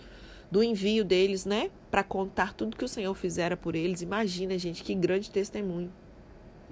do 0.51 0.63
envio 0.63 1.05
deles, 1.05 1.45
né, 1.45 1.71
para 1.91 2.03
contar 2.03 2.55
tudo 2.55 2.77
que 2.77 2.85
o 2.85 2.89
Senhor 2.89 3.15
fizera 3.15 3.57
por 3.57 3.75
eles. 3.75 4.03
Imagina, 4.03 4.59
gente, 4.59 4.83
que 4.83 4.95
grande 4.95 5.31
testemunho. 5.31 5.93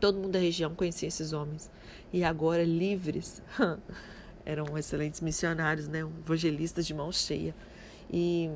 Todo 0.01 0.17
mundo 0.17 0.33
da 0.33 0.39
região 0.39 0.75
conhecia 0.75 1.09
esses 1.09 1.33
homens. 1.33 1.71
E 2.15 2.23
agora, 2.23 2.63
livres, 2.63 3.43
eram 4.47 4.79
excelentes 4.79 5.21
missionários, 5.21 5.89
né, 5.89 5.99
evangelistas 6.25 6.87
de 6.87 6.95
mão 6.95 7.11
cheia. 7.11 7.53
E 8.09 8.49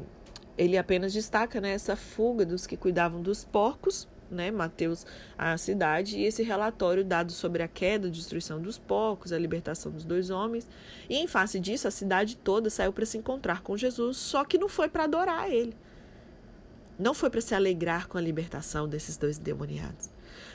ele 0.56 0.78
apenas 0.78 1.12
destaca 1.12 1.60
né, 1.60 1.72
essa 1.72 1.96
fuga 1.96 2.46
dos 2.46 2.68
que 2.68 2.76
cuidavam 2.76 3.20
dos 3.20 3.44
porcos, 3.44 4.06
né, 4.30 4.52
Mateus, 4.52 5.04
a 5.36 5.58
cidade, 5.58 6.18
e 6.18 6.24
esse 6.24 6.44
relatório 6.44 7.04
dado 7.04 7.32
sobre 7.32 7.64
a 7.64 7.66
queda, 7.66 8.06
a 8.06 8.10
destruição 8.12 8.62
dos 8.62 8.78
porcos, 8.78 9.32
a 9.32 9.38
libertação 9.40 9.90
dos 9.90 10.04
dois 10.04 10.30
homens. 10.30 10.68
E 11.10 11.16
em 11.16 11.26
face 11.26 11.58
disso, 11.58 11.88
a 11.88 11.90
cidade 11.90 12.36
toda 12.36 12.70
saiu 12.70 12.92
para 12.92 13.06
se 13.06 13.18
encontrar 13.18 13.62
com 13.62 13.76
Jesus, 13.76 14.18
só 14.18 14.44
que 14.44 14.56
não 14.56 14.68
foi 14.68 14.88
para 14.88 15.02
adorar 15.02 15.50
ele. 15.50 15.74
Não 16.99 17.14
foi 17.14 17.31
para 17.31 17.40
se 17.40 17.55
alegrar 17.55 18.09
com 18.09 18.19
a 18.19 18.21
libertação 18.21 18.88
desses 18.88 19.17
dois 19.17 19.38
demoniados, 19.38 20.11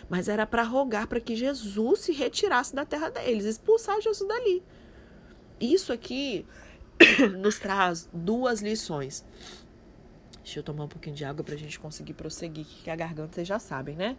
mas 0.09 0.27
era 0.27 0.45
para 0.45 0.63
rogar 0.63 1.07
para 1.07 1.21
que 1.21 1.35
Jesus 1.35 2.01
se 2.01 2.11
retirasse 2.11 2.75
da 2.75 2.85
terra 2.85 3.09
deles, 3.09 3.45
expulsar 3.45 4.01
Jesus 4.01 4.27
dali. 4.27 4.61
Isso 5.59 5.93
aqui 5.93 6.45
nos 7.39 7.59
traz 7.59 8.09
duas 8.11 8.61
lições. 8.61 9.23
Deixa 10.43 10.59
eu 10.59 10.63
tomar 10.63 10.83
um 10.83 10.89
pouquinho 10.89 11.15
de 11.15 11.23
água 11.23 11.43
para 11.43 11.55
a 11.55 11.57
gente 11.57 11.79
conseguir 11.79 12.13
prosseguir, 12.13 12.65
que 12.65 12.89
a 12.89 12.95
garganta 12.95 13.35
vocês 13.35 13.47
já 13.47 13.59
sabem, 13.59 13.95
né? 13.95 14.17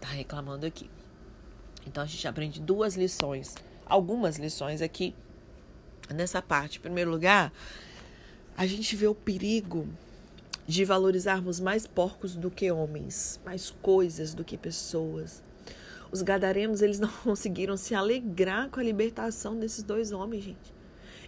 Tá 0.00 0.08
reclamando 0.08 0.66
aqui. 0.66 0.90
Então 1.86 2.02
a 2.02 2.06
gente 2.06 2.26
aprende 2.26 2.60
duas 2.60 2.96
lições, 2.96 3.54
algumas 3.86 4.36
lições 4.36 4.82
aqui 4.82 5.14
nessa 6.12 6.42
parte. 6.42 6.78
Em 6.78 6.82
primeiro 6.82 7.10
lugar, 7.10 7.52
a 8.58 8.66
gente 8.66 8.96
vê 8.96 9.06
o 9.06 9.14
perigo 9.14 9.86
de 10.66 10.84
valorizarmos 10.84 11.60
mais 11.60 11.86
porcos 11.86 12.34
do 12.34 12.50
que 12.50 12.72
homens, 12.72 13.38
mais 13.44 13.70
coisas 13.70 14.34
do 14.34 14.42
que 14.42 14.58
pessoas. 14.58 15.40
Os 16.10 16.22
gadarenos, 16.22 16.82
eles 16.82 16.98
não 16.98 17.08
conseguiram 17.08 17.76
se 17.76 17.94
alegrar 17.94 18.68
com 18.68 18.80
a 18.80 18.82
libertação 18.82 19.56
desses 19.56 19.84
dois 19.84 20.10
homens, 20.10 20.42
gente. 20.42 20.74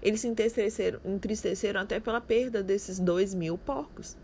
Eles 0.03 0.23
se 0.23 0.27
entristeceram, 0.27 0.99
entristeceram 1.05 1.81
até 1.81 2.01
pela 2.01 2.21
perda 2.21 2.65
desses 2.65 2.99
dois 2.99 3.33
mil 3.33 3.57
porcos. 3.57 4.17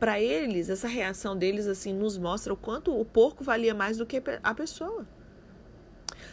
Para 0.00 0.20
eles, 0.20 0.68
essa 0.68 0.88
reação 0.88 1.36
deles 1.36 1.68
assim 1.68 1.92
nos 1.92 2.18
mostra 2.18 2.52
o 2.52 2.56
quanto 2.56 2.92
o 2.92 3.04
porco 3.04 3.44
valia 3.44 3.72
mais 3.72 3.98
do 3.98 4.06
que 4.06 4.20
a 4.42 4.52
pessoa. 4.52 5.06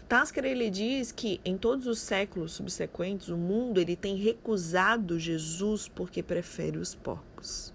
Tasker 0.07 0.45
ele 0.45 0.69
diz 0.69 1.11
que 1.11 1.41
em 1.43 1.57
todos 1.57 1.87
os 1.87 1.99
séculos 1.99 2.53
subsequentes 2.53 3.29
o 3.29 3.37
mundo 3.37 3.79
ele 3.79 3.95
tem 3.95 4.15
recusado 4.15 5.19
Jesus 5.19 5.87
porque 5.87 6.21
prefere 6.21 6.77
os 6.77 6.93
porcos. 6.93 7.73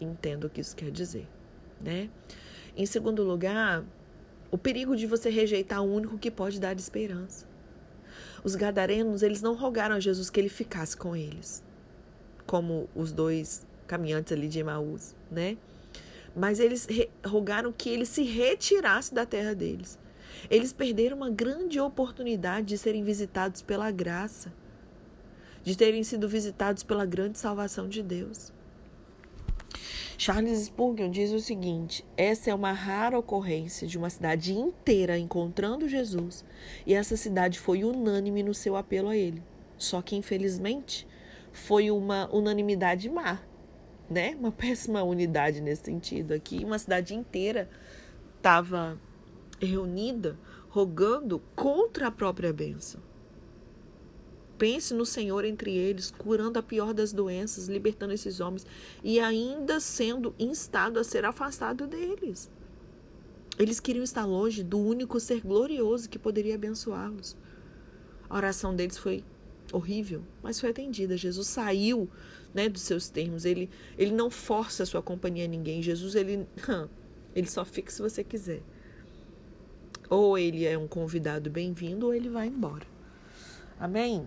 Entendo 0.00 0.44
o 0.44 0.50
que 0.50 0.60
isso 0.60 0.76
quer 0.76 0.90
dizer, 0.90 1.26
né? 1.80 2.08
Em 2.76 2.86
segundo 2.86 3.24
lugar, 3.24 3.84
o 4.50 4.58
perigo 4.58 4.94
de 4.94 5.06
você 5.06 5.28
rejeitar 5.28 5.82
o 5.82 5.92
único 5.92 6.16
que 6.16 6.30
pode 6.30 6.60
dar 6.60 6.76
esperança. 6.76 7.46
Os 8.44 8.54
gadarenos, 8.54 9.22
eles 9.22 9.42
não 9.42 9.54
rogaram 9.54 9.96
a 9.96 10.00
Jesus 10.00 10.30
que 10.30 10.38
ele 10.38 10.48
ficasse 10.48 10.96
com 10.96 11.16
eles, 11.16 11.64
como 12.46 12.88
os 12.94 13.10
dois 13.10 13.66
caminhantes 13.86 14.32
ali 14.32 14.46
de 14.46 14.60
Emaús, 14.60 15.16
né? 15.30 15.56
Mas 16.36 16.60
eles 16.60 16.86
rogaram 17.26 17.72
que 17.72 17.88
ele 17.88 18.06
se 18.06 18.22
retirasse 18.22 19.12
da 19.12 19.26
terra 19.26 19.54
deles. 19.54 19.98
Eles 20.50 20.72
perderam 20.72 21.16
uma 21.16 21.30
grande 21.30 21.80
oportunidade 21.80 22.68
de 22.68 22.78
serem 22.78 23.02
visitados 23.02 23.62
pela 23.62 23.90
graça, 23.90 24.52
de 25.62 25.76
terem 25.76 26.04
sido 26.04 26.28
visitados 26.28 26.82
pela 26.82 27.04
grande 27.04 27.38
salvação 27.38 27.88
de 27.88 28.02
Deus. 28.02 28.52
Charles 30.18 30.60
Spurgeon 30.60 31.10
diz 31.10 31.32
o 31.32 31.40
seguinte: 31.40 32.04
essa 32.16 32.50
é 32.50 32.54
uma 32.54 32.72
rara 32.72 33.18
ocorrência 33.18 33.86
de 33.86 33.98
uma 33.98 34.08
cidade 34.08 34.54
inteira 34.54 35.18
encontrando 35.18 35.88
Jesus, 35.88 36.44
e 36.86 36.94
essa 36.94 37.16
cidade 37.16 37.58
foi 37.58 37.84
unânime 37.84 38.42
no 38.42 38.54
seu 38.54 38.76
apelo 38.76 39.08
a 39.08 39.16
ele. 39.16 39.42
Só 39.76 40.00
que, 40.00 40.16
infelizmente, 40.16 41.06
foi 41.52 41.90
uma 41.90 42.28
unanimidade 42.34 43.10
má, 43.10 43.42
né? 44.08 44.34
Uma 44.38 44.52
péssima 44.52 45.02
unidade 45.02 45.60
nesse 45.60 45.84
sentido 45.84 46.32
aqui. 46.32 46.64
Uma 46.64 46.78
cidade 46.78 47.14
inteira 47.14 47.68
estava 48.36 48.98
reunida 49.60 50.38
rogando 50.68 51.40
contra 51.54 52.08
a 52.08 52.10
própria 52.10 52.52
bênção. 52.52 53.00
Pense 54.58 54.94
no 54.94 55.04
Senhor 55.04 55.44
entre 55.44 55.74
eles, 55.74 56.10
curando 56.10 56.58
a 56.58 56.62
pior 56.62 56.94
das 56.94 57.12
doenças, 57.12 57.68
libertando 57.68 58.14
esses 58.14 58.40
homens 58.40 58.66
e 59.04 59.20
ainda 59.20 59.80
sendo 59.80 60.34
instado 60.38 60.98
a 60.98 61.04
ser 61.04 61.24
afastado 61.24 61.86
deles. 61.86 62.50
Eles 63.58 63.80
queriam 63.80 64.02
estar 64.02 64.24
longe 64.24 64.62
do 64.62 64.78
único 64.78 65.20
ser 65.20 65.40
glorioso 65.40 66.08
que 66.08 66.18
poderia 66.18 66.54
abençoá-los. 66.54 67.36
A 68.28 68.36
oração 68.36 68.74
deles 68.74 68.98
foi 68.98 69.24
horrível, 69.72 70.22
mas 70.42 70.60
foi 70.60 70.70
atendida. 70.70 71.16
Jesus 71.16 71.46
saiu 71.46 72.08
né, 72.54 72.68
dos 72.68 72.82
seus 72.82 73.08
termos. 73.08 73.44
Ele, 73.44 73.70
ele 73.96 74.12
não 74.12 74.30
força 74.30 74.82
a 74.82 74.86
sua 74.86 75.02
companhia 75.02 75.44
a 75.44 75.48
ninguém. 75.48 75.82
Jesus, 75.82 76.14
ele, 76.14 76.46
ele 77.34 77.46
só 77.46 77.64
fica 77.64 77.90
se 77.90 78.00
você 78.02 78.24
quiser. 78.24 78.62
Ou 80.08 80.38
ele 80.38 80.64
é 80.64 80.78
um 80.78 80.86
convidado 80.86 81.50
bem-vindo, 81.50 82.06
ou 82.06 82.14
ele 82.14 82.28
vai 82.28 82.46
embora. 82.46 82.86
Amém? 83.78 84.26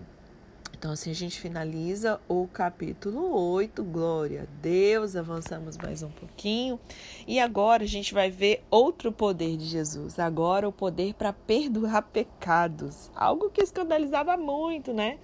Então, 0.80 0.92
assim 0.92 1.10
a 1.10 1.14
gente 1.14 1.38
finaliza 1.38 2.20
o 2.26 2.46
capítulo 2.46 3.34
8. 3.52 3.84
Glória 3.84 4.42
a 4.42 4.62
Deus. 4.62 5.14
Avançamos 5.16 5.76
mais 5.76 6.02
um 6.02 6.10
pouquinho. 6.10 6.80
E 7.26 7.38
agora 7.38 7.84
a 7.84 7.86
gente 7.86 8.14
vai 8.14 8.30
ver 8.30 8.64
outro 8.70 9.12
poder 9.12 9.56
de 9.58 9.66
Jesus. 9.66 10.18
Agora 10.18 10.68
o 10.68 10.72
poder 10.72 11.12
para 11.14 11.32
perdoar 11.32 12.02
pecados. 12.02 13.10
Algo 13.14 13.50
que 13.50 13.62
escandalizava 13.62 14.36
muito, 14.36 14.92
né? 14.94 15.18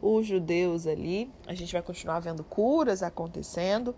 Os 0.00 0.26
judeus 0.26 0.86
ali. 0.86 1.30
A 1.46 1.52
gente 1.52 1.72
vai 1.72 1.82
continuar 1.82 2.20
vendo 2.20 2.42
curas 2.42 3.02
acontecendo. 3.02 3.94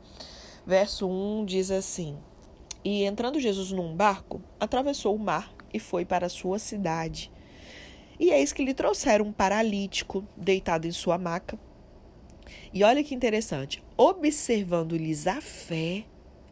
Verso 0.67 1.09
1 1.09 1.45
diz 1.45 1.71
assim: 1.71 2.19
E 2.83 3.05
entrando 3.05 3.39
Jesus 3.39 3.71
num 3.71 3.95
barco, 3.95 4.43
atravessou 4.59 5.15
o 5.15 5.19
mar 5.19 5.55
e 5.75 5.79
foi 5.79 6.07
para 6.07 6.31
sua 6.31 6.59
cidade 6.59 7.31
e 8.19 8.31
eis 8.31 8.53
que 8.53 8.65
lhe 8.65 8.75
trouxeram 8.75 9.27
um 9.27 9.33
paralítico 9.33 10.27
deitado 10.37 10.87
em 10.87 10.93
sua 10.93 11.19
maca. 11.19 11.59
E 12.73 12.85
olha 12.85 13.03
que 13.03 13.15
interessante, 13.15 13.83
observando-lhes 13.97 15.27
a 15.27 15.41
fé, 15.41 16.05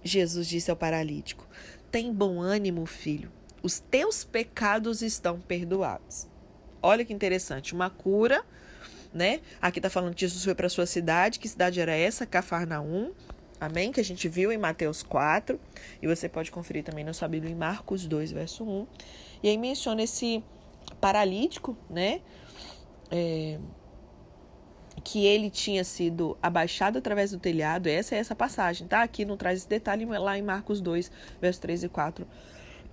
Jesus 0.03 0.49
disse 0.49 0.71
ao 0.71 0.77
paralítico: 0.77 1.47
Tem 1.91 2.13
bom 2.13 2.41
ânimo, 2.41 2.87
filho, 2.87 3.31
os 3.63 3.79
teus 3.79 4.25
pecados 4.25 5.03
estão 5.03 5.41
perdoados. 5.41 6.27
Olha 6.83 7.05
que 7.05 7.13
interessante, 7.13 7.75
uma 7.75 7.91
cura, 7.91 8.45
né? 9.13 9.41
Aqui 9.61 9.79
está 9.79 9.91
falando 9.91 10.15
que 10.15 10.23
Jesus 10.23 10.43
foi 10.43 10.55
para 10.55 10.69
sua 10.69 10.87
cidade. 10.87 11.39
Que 11.39 11.49
cidade 11.49 11.81
era 11.81 11.95
essa? 11.95 12.27
Cafarnaum. 12.27 13.13
Amém? 13.63 13.93
Que 13.93 14.01
a 14.01 14.05
gente 14.05 14.29
viu 14.29 14.51
em 14.51 14.59
Mateus 14.59 15.05
4. 15.05 15.59
E 16.03 16.07
você 16.09 16.29
pode 16.29 16.51
conferir 16.51 16.83
também 16.83 17.05
na 17.05 17.13
sua 17.13 17.29
Bíblia 17.29 17.53
em 17.53 17.55
Marcos 17.55 18.09
2, 18.09 18.33
verso 18.33 18.65
1. 18.65 18.87
E 19.41 19.49
aí 19.49 19.57
menciona 19.57 20.03
esse 20.03 20.43
paralítico, 21.01 21.77
né? 21.89 22.23
É, 23.09 23.61
que 25.05 25.25
ele 25.25 25.49
tinha 25.49 25.85
sido 25.85 26.37
abaixado 26.43 26.99
através 26.99 27.31
do 27.31 27.39
telhado. 27.39 27.87
Essa 27.87 28.17
é 28.17 28.19
essa 28.19 28.35
passagem, 28.35 28.89
tá? 28.89 29.01
Aqui 29.01 29.25
não 29.25 29.37
traz 29.37 29.61
esse 29.61 29.69
detalhe, 29.69 30.05
lá 30.07 30.37
em 30.37 30.43
Marcos 30.43 30.81
2, 30.81 31.09
versos 31.41 31.61
3 31.61 31.85
e 31.85 31.89
4. 31.89 32.27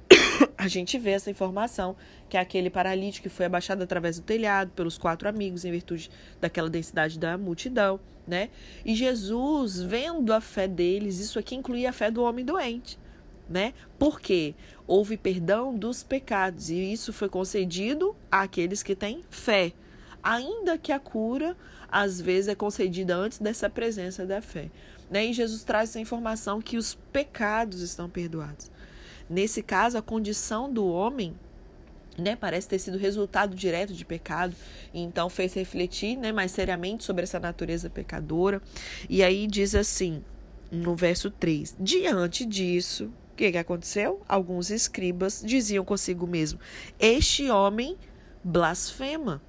A 0.57 0.67
gente 0.67 0.97
vê 0.97 1.11
essa 1.11 1.31
informação 1.31 1.95
que 2.27 2.35
é 2.35 2.39
aquele 2.39 2.69
paralítico 2.69 3.29
que 3.29 3.33
foi 3.33 3.45
abaixado 3.45 3.81
através 3.81 4.19
do 4.19 4.23
telhado 4.23 4.71
pelos 4.71 4.97
quatro 4.97 5.29
amigos 5.29 5.63
em 5.63 5.71
virtude 5.71 6.11
daquela 6.41 6.69
densidade 6.69 7.17
da 7.17 7.37
multidão, 7.37 7.99
né? 8.27 8.49
E 8.83 8.93
Jesus, 8.93 9.81
vendo 9.81 10.33
a 10.33 10.41
fé 10.41 10.67
deles, 10.67 11.19
isso 11.19 11.39
aqui 11.39 11.55
incluía 11.55 11.89
a 11.89 11.93
fé 11.93 12.11
do 12.11 12.21
homem 12.23 12.43
doente 12.43 12.99
né? 13.49 13.73
Porque 13.97 14.53
houve 14.85 15.17
perdão 15.17 15.75
dos 15.75 16.03
pecados 16.03 16.69
e 16.69 16.93
isso 16.93 17.11
foi 17.11 17.27
concedido 17.27 18.15
àqueles 18.31 18.83
que 18.83 18.95
têm 18.95 19.23
fé. 19.29 19.73
Ainda 20.21 20.77
que 20.77 20.91
a 20.91 20.99
cura 20.99 21.57
às 21.91 22.21
vezes 22.21 22.49
é 22.49 22.55
concedida 22.55 23.15
antes 23.15 23.39
dessa 23.39 23.69
presença 23.69 24.25
da 24.25 24.41
fé. 24.41 24.69
Né? 25.09 25.25
E 25.25 25.33
Jesus 25.33 25.63
traz 25.63 25.89
essa 25.89 25.99
informação 25.99 26.61
que 26.61 26.77
os 26.77 26.93
pecados 27.11 27.81
estão 27.81 28.07
perdoados. 28.07 28.69
Nesse 29.29 29.61
caso, 29.61 29.97
a 29.97 30.01
condição 30.01 30.71
do 30.71 30.87
homem 30.87 31.35
né, 32.17 32.35
parece 32.35 32.67
ter 32.67 32.79
sido 32.79 32.97
resultado 32.97 33.55
direto 33.55 33.93
de 33.93 34.03
pecado, 34.03 34.53
então 34.93 35.29
fez 35.29 35.53
refletir 35.53 36.17
né, 36.17 36.31
mais 36.31 36.51
seriamente 36.51 37.03
sobre 37.03 37.23
essa 37.23 37.39
natureza 37.39 37.89
pecadora. 37.89 38.61
E 39.09 39.23
aí 39.23 39.47
diz 39.47 39.75
assim, 39.75 40.23
no 40.71 40.95
verso 40.95 41.29
3: 41.31 41.75
Diante 41.79 42.45
disso, 42.45 43.09
que, 43.39 43.53
que 43.53 43.57
aconteceu? 43.57 44.21
Alguns 44.27 44.69
escribas 44.69 45.41
diziam 45.45 45.85
consigo 45.85 46.27
mesmo: 46.27 46.59
Este 46.99 47.49
homem 47.49 47.97
blasfema. 48.43 49.41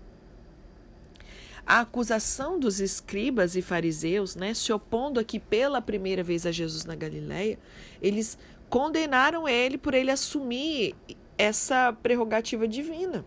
A 1.67 1.81
acusação 1.81 2.59
dos 2.59 2.81
escribas 2.81 3.55
e 3.55 3.63
fariseus, 3.63 4.35
né, 4.35 4.55
se 4.55 4.73
opondo 4.73 5.21
aqui 5.21 5.39
pela 5.39 5.81
primeira 5.81 6.23
vez 6.23 6.47
a 6.47 6.51
Jesus 6.51 6.85
na 6.85 6.95
Galileia, 6.95 7.59
eles 8.01 8.39
condenaram 8.71 9.47
ele 9.49 9.77
por 9.77 9.93
ele 9.93 10.11
assumir 10.11 10.95
essa 11.37 11.93
prerrogativa 11.93 12.67
divina, 12.67 13.25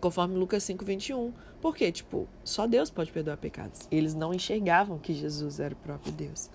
conforme 0.00 0.36
Lucas 0.36 0.64
5, 0.64 0.84
21. 0.84 1.32
Por 1.60 1.74
quê? 1.74 1.90
Tipo, 1.90 2.28
só 2.44 2.66
Deus 2.66 2.90
pode 2.90 3.10
perdoar 3.10 3.38
pecados. 3.38 3.88
Eles 3.90 4.14
não 4.14 4.34
enxergavam 4.34 4.98
que 4.98 5.14
Jesus 5.14 5.60
era 5.60 5.72
o 5.72 5.76
próprio 5.76 6.12
Deus 6.12 6.50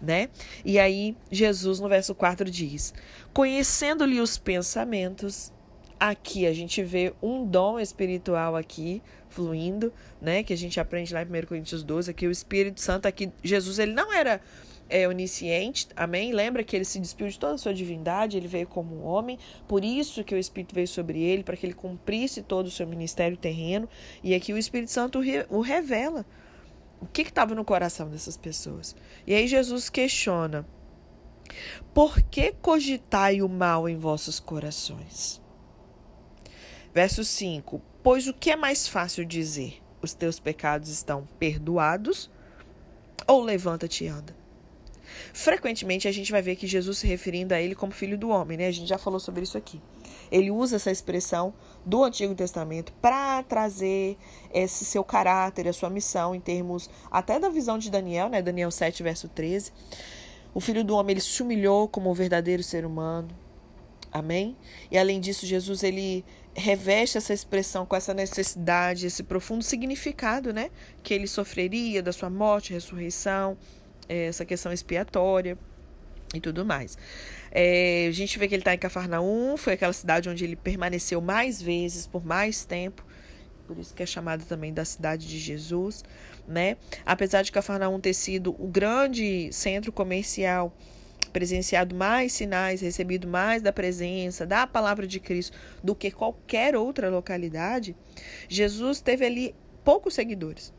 né? 0.00 0.28
E 0.64 0.78
aí 0.78 1.16
Jesus 1.30 1.80
no 1.80 1.88
verso 1.88 2.14
4 2.14 2.50
diz: 2.50 2.92
"Conhecendo-lhe 3.32 4.20
os 4.20 4.36
pensamentos, 4.38 5.52
aqui 5.98 6.46
a 6.46 6.52
gente 6.52 6.82
vê 6.82 7.14
um 7.22 7.46
dom 7.46 7.80
espiritual 7.80 8.56
aqui 8.56 9.02
fluindo, 9.28 9.92
né? 10.20 10.42
Que 10.42 10.52
a 10.52 10.56
gente 10.56 10.78
aprende 10.78 11.12
lá 11.12 11.22
em 11.22 11.26
1 11.26 11.46
Coríntios 11.46 11.82
12, 11.82 12.10
aqui 12.10 12.26
o 12.26 12.30
Espírito 12.30 12.80
Santo 12.80 13.06
aqui 13.06 13.32
Jesus 13.42 13.78
ele 13.78 13.92
não 13.92 14.12
era 14.12 14.40
é, 14.88 15.06
onisciente, 15.08 15.88
amém? 15.96 16.32
Lembra 16.32 16.62
que 16.62 16.76
ele 16.76 16.84
se 16.84 16.98
despiu 17.00 17.28
de 17.28 17.38
toda 17.38 17.54
a 17.54 17.58
sua 17.58 17.74
divindade, 17.74 18.36
ele 18.36 18.48
veio 18.48 18.66
como 18.66 19.02
homem, 19.02 19.38
por 19.66 19.84
isso 19.84 20.24
que 20.24 20.34
o 20.34 20.38
Espírito 20.38 20.74
veio 20.74 20.88
sobre 20.88 21.20
ele, 21.20 21.42
para 21.42 21.56
que 21.56 21.66
ele 21.66 21.74
cumprisse 21.74 22.42
todo 22.42 22.66
o 22.66 22.70
seu 22.70 22.86
ministério 22.86 23.36
terreno, 23.36 23.88
e 24.22 24.34
aqui 24.34 24.52
o 24.52 24.58
Espírito 24.58 24.90
Santo 24.90 25.20
o 25.50 25.60
revela, 25.60 26.24
o 27.00 27.06
que 27.06 27.22
estava 27.22 27.54
no 27.54 27.64
coração 27.64 28.08
dessas 28.08 28.36
pessoas? 28.36 28.96
E 29.26 29.34
aí 29.34 29.46
Jesus 29.46 29.90
questiona: 29.90 30.66
Por 31.92 32.22
que 32.22 32.52
cogitai 32.52 33.42
o 33.42 33.48
mal 33.48 33.88
em 33.88 33.96
vossos 33.96 34.40
corações? 34.40 35.42
Verso 36.94 37.24
5: 37.24 37.82
Pois 38.02 38.26
o 38.26 38.32
que 38.32 38.50
é 38.50 38.56
mais 38.56 38.88
fácil 38.88 39.24
dizer? 39.24 39.82
Os 40.00 40.14
teus 40.14 40.38
pecados 40.38 40.88
estão 40.88 41.26
perdoados? 41.38 42.30
Ou 43.26 43.42
levanta-te 43.42 44.04
e 44.04 44.08
anda? 44.08 44.45
Frequentemente 45.32 46.08
a 46.08 46.12
gente 46.12 46.32
vai 46.32 46.42
ver 46.42 46.56
que 46.56 46.66
Jesus 46.66 46.98
se 46.98 47.06
referindo 47.06 47.54
a 47.54 47.60
ele 47.60 47.74
como 47.74 47.92
filho 47.92 48.16
do 48.16 48.28
homem, 48.28 48.58
né? 48.58 48.66
A 48.66 48.72
gente 48.72 48.88
já 48.88 48.98
falou 48.98 49.20
sobre 49.20 49.42
isso 49.42 49.56
aqui. 49.56 49.80
Ele 50.30 50.50
usa 50.50 50.76
essa 50.76 50.90
expressão 50.90 51.54
do 51.84 52.02
Antigo 52.02 52.34
Testamento 52.34 52.92
para 53.00 53.42
trazer 53.44 54.16
esse 54.52 54.84
seu 54.84 55.04
caráter, 55.04 55.68
a 55.68 55.72
sua 55.72 55.90
missão, 55.90 56.34
em 56.34 56.40
termos 56.40 56.90
até 57.10 57.38
da 57.38 57.48
visão 57.48 57.78
de 57.78 57.90
Daniel, 57.90 58.28
né? 58.28 58.42
Daniel 58.42 58.70
7, 58.70 59.02
verso 59.02 59.28
13. 59.28 59.72
O 60.52 60.60
filho 60.60 60.82
do 60.82 60.94
homem 60.94 61.12
ele 61.12 61.20
se 61.20 61.42
humilhou 61.42 61.86
como 61.86 62.10
um 62.10 62.14
verdadeiro 62.14 62.62
ser 62.62 62.84
humano. 62.84 63.28
Amém? 64.10 64.56
E 64.90 64.96
além 64.96 65.20
disso, 65.20 65.44
Jesus 65.44 65.82
ele 65.82 66.24
reveste 66.54 67.18
essa 67.18 67.34
expressão 67.34 67.84
com 67.84 67.94
essa 67.94 68.14
necessidade, 68.14 69.06
esse 69.06 69.22
profundo 69.22 69.62
significado, 69.62 70.54
né? 70.54 70.70
Que 71.02 71.12
ele 71.12 71.26
sofreria 71.26 72.02
da 72.02 72.12
sua 72.12 72.30
morte, 72.30 72.72
ressurreição, 72.72 73.58
essa 74.08 74.44
questão 74.44 74.72
expiatória 74.72 75.58
e 76.34 76.40
tudo 76.40 76.64
mais. 76.64 76.98
É, 77.50 78.06
a 78.08 78.12
gente 78.12 78.38
vê 78.38 78.48
que 78.48 78.54
ele 78.54 78.60
está 78.62 78.74
em 78.74 78.78
Cafarnaum, 78.78 79.56
foi 79.56 79.74
aquela 79.74 79.92
cidade 79.92 80.28
onde 80.28 80.44
ele 80.44 80.56
permaneceu 80.56 81.20
mais 81.20 81.60
vezes, 81.62 82.06
por 82.06 82.24
mais 82.24 82.64
tempo, 82.64 83.04
por 83.66 83.78
isso 83.78 83.94
que 83.94 84.02
é 84.02 84.06
chamada 84.06 84.44
também 84.44 84.72
da 84.72 84.84
cidade 84.84 85.26
de 85.26 85.38
Jesus, 85.38 86.04
né? 86.46 86.76
Apesar 87.04 87.42
de 87.42 87.50
Cafarnaum 87.50 87.98
ter 88.00 88.14
sido 88.14 88.54
o 88.62 88.68
grande 88.68 89.52
centro 89.52 89.90
comercial, 89.90 90.76
presenciado 91.32 91.94
mais 91.94 92.32
sinais, 92.32 92.80
recebido 92.80 93.26
mais 93.26 93.62
da 93.62 93.72
presença, 93.72 94.46
da 94.46 94.66
palavra 94.66 95.06
de 95.06 95.20
Cristo 95.20 95.56
do 95.82 95.94
que 95.94 96.10
qualquer 96.10 96.76
outra 96.76 97.10
localidade, 97.10 97.96
Jesus 98.48 99.00
teve 99.00 99.26
ali 99.26 99.54
poucos 99.84 100.14
seguidores. 100.14 100.72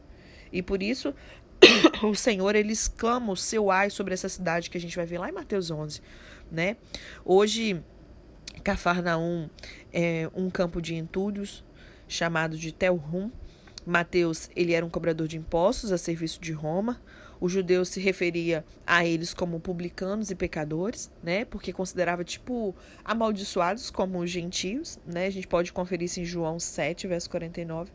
E 0.51 0.61
por 0.61 0.81
isso 0.81 1.13
o 2.03 2.15
Senhor 2.15 2.55
ele 2.55 2.73
exclama 2.73 3.31
o 3.31 3.37
seu 3.37 3.71
ai 3.71 3.89
sobre 3.89 4.13
essa 4.13 4.29
cidade 4.29 4.69
que 4.69 4.77
a 4.77 4.81
gente 4.81 4.95
vai 4.95 5.05
ver 5.05 5.17
lá 5.17 5.29
em 5.29 5.33
Mateus 5.33 5.71
11, 5.71 6.01
né? 6.51 6.77
Hoje 7.25 7.83
Cafarnaum 8.63 9.49
é 9.93 10.29
um 10.35 10.49
campo 10.49 10.81
de 10.81 10.95
entulhos 10.95 11.63
chamado 12.07 12.57
de 12.57 12.71
Telrum. 12.71 13.31
Mateus, 13.85 14.49
ele 14.55 14.73
era 14.73 14.85
um 14.85 14.89
cobrador 14.89 15.27
de 15.27 15.37
impostos 15.37 15.91
a 15.91 15.97
serviço 15.97 16.41
de 16.41 16.51
Roma. 16.51 17.01
os 17.39 17.51
judeus 17.51 17.89
se 17.89 18.01
referia 18.01 18.65
a 18.85 19.05
eles 19.05 19.33
como 19.33 19.59
publicanos 19.59 20.31
e 20.31 20.35
pecadores, 20.35 21.11
né? 21.23 21.45
Porque 21.45 21.71
considerava 21.71 22.23
tipo 22.23 22.75
amaldiçoados 23.05 23.91
como 23.91 24.19
os 24.19 24.29
gentios, 24.29 24.99
né? 25.05 25.27
A 25.27 25.29
gente 25.29 25.47
pode 25.47 25.71
conferir 25.71 26.05
isso 26.05 26.19
em 26.19 26.25
João 26.25 26.59
7, 26.59 27.07
verso 27.07 27.29
49. 27.29 27.91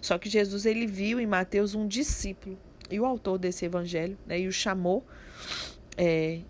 Só 0.00 0.16
que 0.16 0.30
Jesus 0.30 0.64
ele 0.64 0.86
viu 0.86 1.20
em 1.20 1.26
Mateus 1.26 1.74
um 1.74 1.86
discípulo 1.86 2.56
e 2.90 3.00
o 3.00 3.04
autor 3.04 3.38
desse 3.38 3.64
evangelho, 3.64 4.16
né? 4.26 4.40
E 4.40 4.46
o 4.46 4.52
chamou 4.52 5.04
é, 5.96 6.40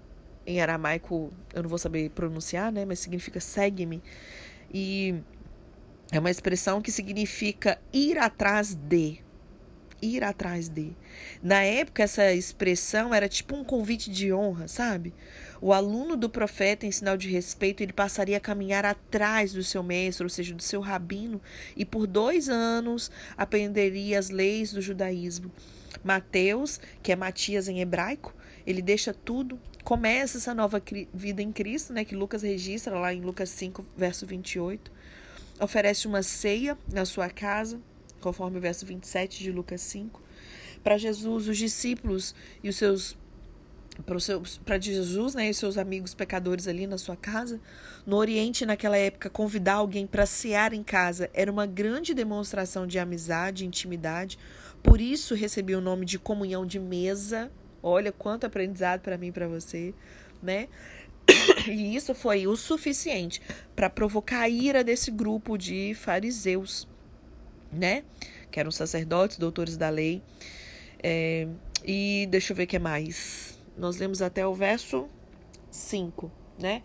em 0.46 0.60
aramaico, 0.60 1.32
eu 1.52 1.62
não 1.62 1.68
vou 1.68 1.78
saber 1.78 2.10
pronunciar, 2.10 2.72
né? 2.72 2.84
Mas 2.84 2.98
significa 3.00 3.40
segue-me. 3.40 4.02
E 4.72 5.14
é 6.12 6.18
uma 6.18 6.30
expressão 6.30 6.80
que 6.80 6.90
significa 6.90 7.78
ir 7.92 8.18
atrás 8.18 8.74
de, 8.74 9.20
ir 10.02 10.22
atrás 10.22 10.68
de. 10.68 10.92
Na 11.42 11.62
época, 11.62 12.02
essa 12.02 12.32
expressão 12.32 13.14
era 13.14 13.28
tipo 13.28 13.54
um 13.54 13.64
convite 13.64 14.10
de 14.10 14.32
honra, 14.32 14.68
sabe? 14.68 15.14
O 15.60 15.72
aluno 15.72 16.16
do 16.16 16.28
profeta, 16.28 16.86
em 16.86 16.92
sinal 16.92 17.16
de 17.16 17.28
respeito, 17.28 17.82
ele 17.82 17.92
passaria 17.92 18.36
a 18.36 18.40
caminhar 18.40 18.84
atrás 18.84 19.52
do 19.52 19.62
seu 19.62 19.82
mestre, 19.82 20.24
ou 20.24 20.30
seja, 20.30 20.54
do 20.54 20.62
seu 20.62 20.80
rabino, 20.80 21.40
e 21.76 21.84
por 21.84 22.06
dois 22.06 22.48
anos 22.48 23.10
aprenderia 23.36 24.18
as 24.18 24.28
leis 24.28 24.72
do 24.72 24.82
judaísmo. 24.82 25.50
Mateus, 26.02 26.80
que 27.02 27.12
é 27.12 27.16
Matias 27.16 27.68
em 27.68 27.80
hebraico, 27.80 28.34
ele 28.66 28.80
deixa 28.80 29.12
tudo, 29.12 29.60
começa 29.82 30.38
essa 30.38 30.54
nova 30.54 30.82
vida 31.12 31.42
em 31.42 31.52
Cristo, 31.52 31.92
né, 31.92 32.04
que 32.04 32.16
Lucas 32.16 32.42
registra 32.42 32.98
lá 32.98 33.12
em 33.12 33.20
Lucas 33.20 33.50
5, 33.50 33.84
verso 33.96 34.26
28. 34.26 34.90
Oferece 35.60 36.06
uma 36.06 36.22
ceia 36.22 36.76
na 36.90 37.04
sua 37.04 37.28
casa, 37.28 37.80
conforme 38.20 38.58
o 38.58 38.60
verso 38.60 38.86
27 38.86 39.42
de 39.42 39.52
Lucas 39.52 39.82
5. 39.82 40.20
Para 40.82 40.98
Jesus, 40.98 41.48
os 41.48 41.56
discípulos 41.56 42.34
e 42.62 42.68
os 42.68 42.76
seus 42.76 43.16
para 44.64 44.80
Jesus 44.80 45.34
né, 45.36 45.48
e 45.48 45.54
seus 45.54 45.78
amigos 45.78 46.14
pecadores 46.14 46.66
ali 46.66 46.86
na 46.86 46.98
sua 46.98 47.16
casa. 47.16 47.60
No 48.04 48.16
Oriente, 48.16 48.66
naquela 48.66 48.96
época, 48.96 49.30
convidar 49.30 49.74
alguém 49.74 50.06
para 50.06 50.26
cear 50.26 50.72
em 50.72 50.82
casa 50.82 51.30
era 51.32 51.50
uma 51.50 51.64
grande 51.64 52.12
demonstração 52.12 52.86
de 52.86 52.98
amizade, 52.98 53.64
intimidade. 53.64 54.36
Por 54.84 55.00
isso 55.00 55.34
recebia 55.34 55.76
o 55.76 55.80
nome 55.80 56.06
de 56.06 56.16
comunhão 56.16 56.64
de 56.64 56.78
mesa. 56.78 57.50
Olha 57.82 58.12
quanto 58.12 58.46
aprendizado 58.46 59.00
para 59.00 59.18
mim 59.18 59.26
e 59.28 59.32
para 59.32 59.48
você, 59.48 59.92
né? 60.40 60.68
E 61.66 61.96
isso 61.96 62.14
foi 62.14 62.46
o 62.46 62.54
suficiente 62.54 63.42
para 63.74 63.90
provocar 63.90 64.42
a 64.42 64.48
ira 64.48 64.84
desse 64.84 65.10
grupo 65.10 65.56
de 65.56 65.92
fariseus 65.94 66.86
né? 67.74 68.04
Que 68.50 68.60
eram 68.60 68.70
sacerdotes, 68.70 69.36
doutores 69.36 69.76
da 69.76 69.88
lei. 69.88 70.22
É, 71.02 71.46
e 71.84 72.26
deixa 72.30 72.52
eu 72.52 72.56
ver 72.56 72.64
o 72.64 72.66
que 72.66 72.78
mais. 72.78 73.58
Nós 73.76 73.98
lemos 73.98 74.22
até 74.22 74.46
o 74.46 74.54
verso 74.54 75.08
5, 75.70 76.30
né? 76.58 76.82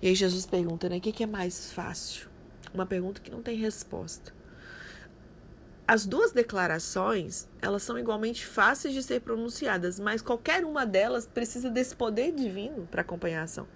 E 0.00 0.08
aí 0.08 0.14
Jesus 0.14 0.46
pergunta, 0.46 0.88
né? 0.88 0.96
O 0.96 1.00
que, 1.00 1.12
que 1.12 1.22
é 1.22 1.26
mais 1.26 1.72
fácil? 1.72 2.28
Uma 2.72 2.86
pergunta 2.86 3.20
que 3.20 3.30
não 3.30 3.42
tem 3.42 3.56
resposta. 3.56 4.32
As 5.90 6.06
duas 6.06 6.30
declarações, 6.30 7.48
elas 7.60 7.82
são 7.82 7.98
igualmente 7.98 8.46
fáceis 8.46 8.94
de 8.94 9.02
ser 9.02 9.22
pronunciadas, 9.22 9.98
mas 9.98 10.22
qualquer 10.22 10.64
uma 10.64 10.86
delas 10.86 11.26
precisa 11.26 11.68
desse 11.68 11.96
poder 11.96 12.30
divino 12.30 12.86
para 12.88 13.00
acompanhar 13.00 13.40
a 13.40 13.42
ação. 13.42 13.66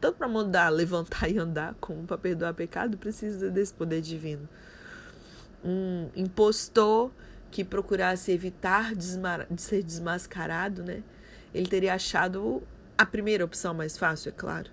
Tanto 0.00 0.16
para 0.16 0.26
mudar, 0.26 0.70
levantar 0.72 1.28
e 1.28 1.36
andar, 1.36 1.74
como 1.78 2.04
para 2.04 2.16
perdoar 2.16 2.54
pecado, 2.54 2.96
precisa 2.96 3.50
desse 3.50 3.74
poder 3.74 4.00
divino 4.00 4.48
um 5.62 6.08
impostor 6.16 7.12
que 7.50 7.62
procurasse 7.62 8.32
evitar 8.32 8.94
de 8.94 9.60
ser 9.60 9.82
desmascarado, 9.82 10.82
né? 10.82 11.02
Ele 11.54 11.68
teria 11.68 11.92
achado 11.92 12.62
a 12.96 13.04
primeira 13.04 13.44
opção 13.44 13.74
mais 13.74 13.98
fácil, 13.98 14.30
é 14.30 14.32
claro. 14.32 14.70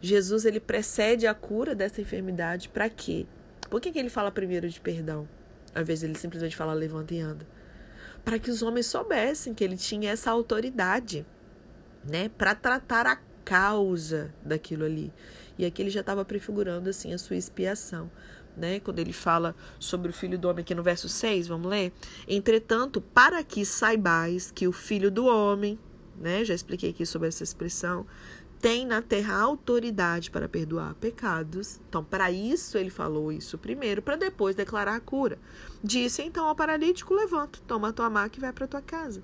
Jesus 0.00 0.44
ele 0.44 0.60
precede 0.60 1.26
a 1.26 1.34
cura 1.34 1.74
dessa 1.74 2.00
enfermidade 2.00 2.68
para 2.68 2.88
quê? 2.88 3.26
Por 3.68 3.80
que, 3.80 3.90
que 3.90 3.98
ele 3.98 4.10
fala 4.10 4.30
primeiro 4.30 4.68
de 4.68 4.80
perdão? 4.80 5.26
Às 5.74 5.86
vezes 5.86 6.04
ele 6.04 6.16
simplesmente 6.16 6.56
fala 6.56 6.72
levanta 6.72 7.14
e 7.14 7.20
anda. 7.20 7.46
Para 8.24 8.38
que 8.38 8.50
os 8.50 8.62
homens 8.62 8.86
soubessem 8.86 9.54
que 9.54 9.64
ele 9.64 9.76
tinha 9.76 10.10
essa 10.10 10.30
autoridade, 10.30 11.26
né, 12.04 12.28
para 12.28 12.54
tratar 12.54 13.06
a 13.06 13.16
causa 13.44 14.32
daquilo 14.44 14.84
ali. 14.84 15.12
E 15.58 15.64
aqui 15.64 15.82
ele 15.82 15.90
já 15.90 16.00
estava 16.00 16.24
prefigurando 16.24 16.88
assim 16.88 17.12
a 17.12 17.18
sua 17.18 17.36
expiação 17.36 18.10
né? 18.56 18.80
Quando 18.80 18.98
ele 18.98 19.12
fala 19.12 19.54
sobre 19.78 20.10
o 20.10 20.12
filho 20.12 20.38
do 20.38 20.48
homem 20.48 20.62
aqui 20.62 20.74
no 20.74 20.82
verso 20.82 21.08
6, 21.08 21.48
vamos 21.48 21.70
ler? 21.70 21.92
Entretanto, 22.28 23.00
para 23.00 23.42
que 23.42 23.64
saibais 23.64 24.50
que 24.50 24.66
o 24.66 24.72
filho 24.72 25.10
do 25.10 25.26
homem, 25.26 25.78
né? 26.18 26.44
Já 26.44 26.54
expliquei 26.54 26.90
aqui 26.90 27.06
sobre 27.06 27.28
essa 27.28 27.42
expressão, 27.42 28.06
tem 28.62 28.86
na 28.86 29.02
terra 29.02 29.36
autoridade 29.40 30.30
para 30.30 30.48
perdoar 30.48 30.94
pecados. 30.94 31.80
Então, 31.88 32.04
para 32.04 32.30
isso 32.30 32.78
ele 32.78 32.90
falou 32.90 33.32
isso 33.32 33.58
primeiro, 33.58 34.00
para 34.00 34.14
depois 34.14 34.54
declarar 34.54 34.94
a 34.94 35.00
cura. 35.00 35.36
Disse 35.82 36.22
então 36.22 36.46
ao 36.46 36.54
paralítico: 36.54 37.12
levanta, 37.12 37.58
toma 37.66 37.92
tua 37.92 38.08
maca 38.08 38.38
e 38.38 38.40
vai 38.40 38.52
para 38.52 38.68
tua 38.68 38.80
casa. 38.80 39.20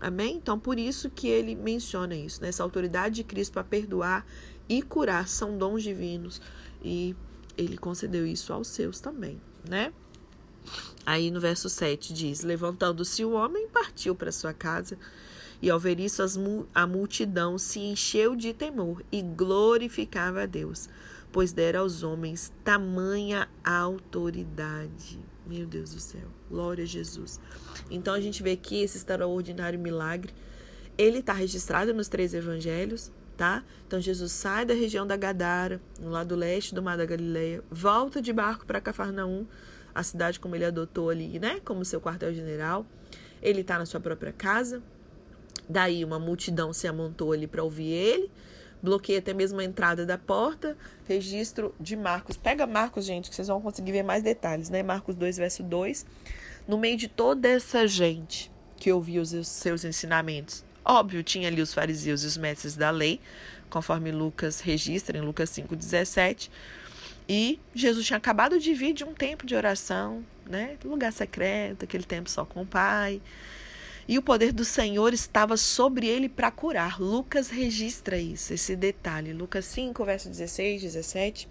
Amém? 0.00 0.36
Então, 0.36 0.58
por 0.58 0.80
isso 0.80 1.08
que 1.08 1.28
ele 1.28 1.54
menciona 1.54 2.16
isso, 2.16 2.42
né? 2.42 2.48
essa 2.48 2.64
autoridade 2.64 3.14
de 3.14 3.24
Cristo 3.24 3.52
para 3.52 3.62
perdoar 3.64 4.26
e 4.68 4.82
curar 4.82 5.28
são 5.28 5.56
dons 5.56 5.82
divinos. 5.82 6.42
E 6.82 7.14
ele 7.56 7.78
concedeu 7.78 8.26
isso 8.26 8.52
aos 8.52 8.66
seus 8.66 8.98
também, 8.98 9.40
né? 9.66 9.92
Aí 11.06 11.30
no 11.30 11.40
verso 11.40 11.68
7 11.68 12.12
diz: 12.12 12.42
Levantando-se 12.42 13.24
o 13.24 13.32
homem, 13.32 13.68
partiu 13.68 14.14
para 14.16 14.32
sua 14.32 14.52
casa. 14.52 14.98
E 15.64 15.70
ao 15.70 15.80
ver 15.80 15.98
isso, 15.98 16.22
a 16.74 16.86
multidão 16.86 17.56
se 17.56 17.80
encheu 17.80 18.36
de 18.36 18.52
temor 18.52 19.02
e 19.10 19.22
glorificava 19.22 20.42
a 20.42 20.46
Deus, 20.46 20.90
pois 21.32 21.54
dera 21.54 21.78
aos 21.78 22.02
homens 22.02 22.52
tamanha 22.62 23.48
autoridade. 23.64 25.18
Meu 25.46 25.64
Deus 25.64 25.94
do 25.94 26.00
céu, 26.00 26.28
glória 26.50 26.84
a 26.84 26.86
Jesus. 26.86 27.40
Então 27.90 28.12
a 28.12 28.20
gente 28.20 28.42
vê 28.42 28.56
que 28.56 28.82
esse 28.82 28.98
extraordinário 28.98 29.78
milagre, 29.78 30.34
ele 30.98 31.20
está 31.20 31.32
registrado 31.32 31.94
nos 31.94 32.08
três 32.08 32.34
evangelhos, 32.34 33.10
tá? 33.34 33.64
Então 33.86 33.98
Jesus 33.98 34.32
sai 34.32 34.66
da 34.66 34.74
região 34.74 35.06
da 35.06 35.16
Gadara, 35.16 35.80
no 35.98 36.10
lado 36.10 36.36
leste 36.36 36.74
do 36.74 36.82
Mar 36.82 36.98
da 36.98 37.06
Galileia, 37.06 37.64
volta 37.70 38.20
de 38.20 38.34
barco 38.34 38.66
para 38.66 38.82
Cafarnaum, 38.82 39.46
a 39.94 40.02
cidade 40.02 40.38
como 40.38 40.54
ele 40.56 40.66
adotou 40.66 41.08
ali, 41.08 41.38
né, 41.38 41.58
como 41.64 41.86
seu 41.86 42.02
quartel-general. 42.02 42.84
Ele 43.40 43.62
está 43.62 43.78
na 43.78 43.86
sua 43.86 44.00
própria 44.00 44.30
casa. 44.30 44.82
Daí 45.68 46.04
uma 46.04 46.18
multidão 46.18 46.72
se 46.72 46.86
amontou 46.86 47.32
ali 47.32 47.46
para 47.46 47.62
ouvir 47.62 47.90
ele. 47.90 48.30
Bloqueia 48.82 49.18
até 49.18 49.32
mesmo 49.32 49.60
a 49.60 49.64
entrada 49.64 50.04
da 50.04 50.18
porta. 50.18 50.76
Registro 51.08 51.74
de 51.80 51.96
Marcos. 51.96 52.36
Pega 52.36 52.66
Marcos, 52.66 53.04
gente, 53.04 53.30
que 53.30 53.36
vocês 53.36 53.48
vão 53.48 53.60
conseguir 53.60 53.92
ver 53.92 54.02
mais 54.02 54.22
detalhes, 54.22 54.68
né? 54.68 54.82
Marcos 54.82 55.16
2, 55.16 55.38
verso 55.38 55.62
2. 55.62 56.04
No 56.68 56.78
meio 56.78 56.96
de 56.96 57.08
toda 57.08 57.48
essa 57.48 57.86
gente 57.86 58.52
que 58.76 58.92
ouvia 58.92 59.20
os 59.20 59.30
seus 59.46 59.84
ensinamentos, 59.84 60.64
Óbvio, 60.84 61.22
tinha 61.22 61.48
ali 61.48 61.62
os 61.62 61.72
fariseus 61.72 62.22
e 62.24 62.26
os 62.26 62.36
mestres 62.36 62.76
da 62.76 62.90
lei, 62.90 63.18
conforme 63.70 64.12
Lucas 64.12 64.60
registra 64.60 65.16
em 65.16 65.22
Lucas 65.22 65.48
5,17. 65.50 66.50
E 67.26 67.58
Jesus 67.74 68.06
tinha 68.06 68.18
acabado 68.18 68.60
de 68.60 68.74
vir 68.74 68.92
de 68.92 69.02
um 69.02 69.14
tempo 69.14 69.46
de 69.46 69.54
oração, 69.54 70.22
né? 70.44 70.76
Lugar 70.84 71.10
secreto, 71.10 71.84
aquele 71.84 72.04
tempo 72.04 72.28
só 72.28 72.44
com 72.44 72.60
o 72.60 72.66
Pai. 72.66 73.22
E 74.06 74.18
o 74.18 74.22
poder 74.22 74.52
do 74.52 74.64
Senhor 74.64 75.14
estava 75.14 75.56
sobre 75.56 76.06
ele 76.06 76.28
para 76.28 76.50
curar. 76.50 77.00
Lucas 77.00 77.48
registra 77.48 78.18
isso, 78.18 78.52
esse 78.52 78.76
detalhe. 78.76 79.32
Lucas 79.32 79.64
5, 79.64 80.04
verso 80.04 80.28
16, 80.28 80.82
17. 80.82 81.48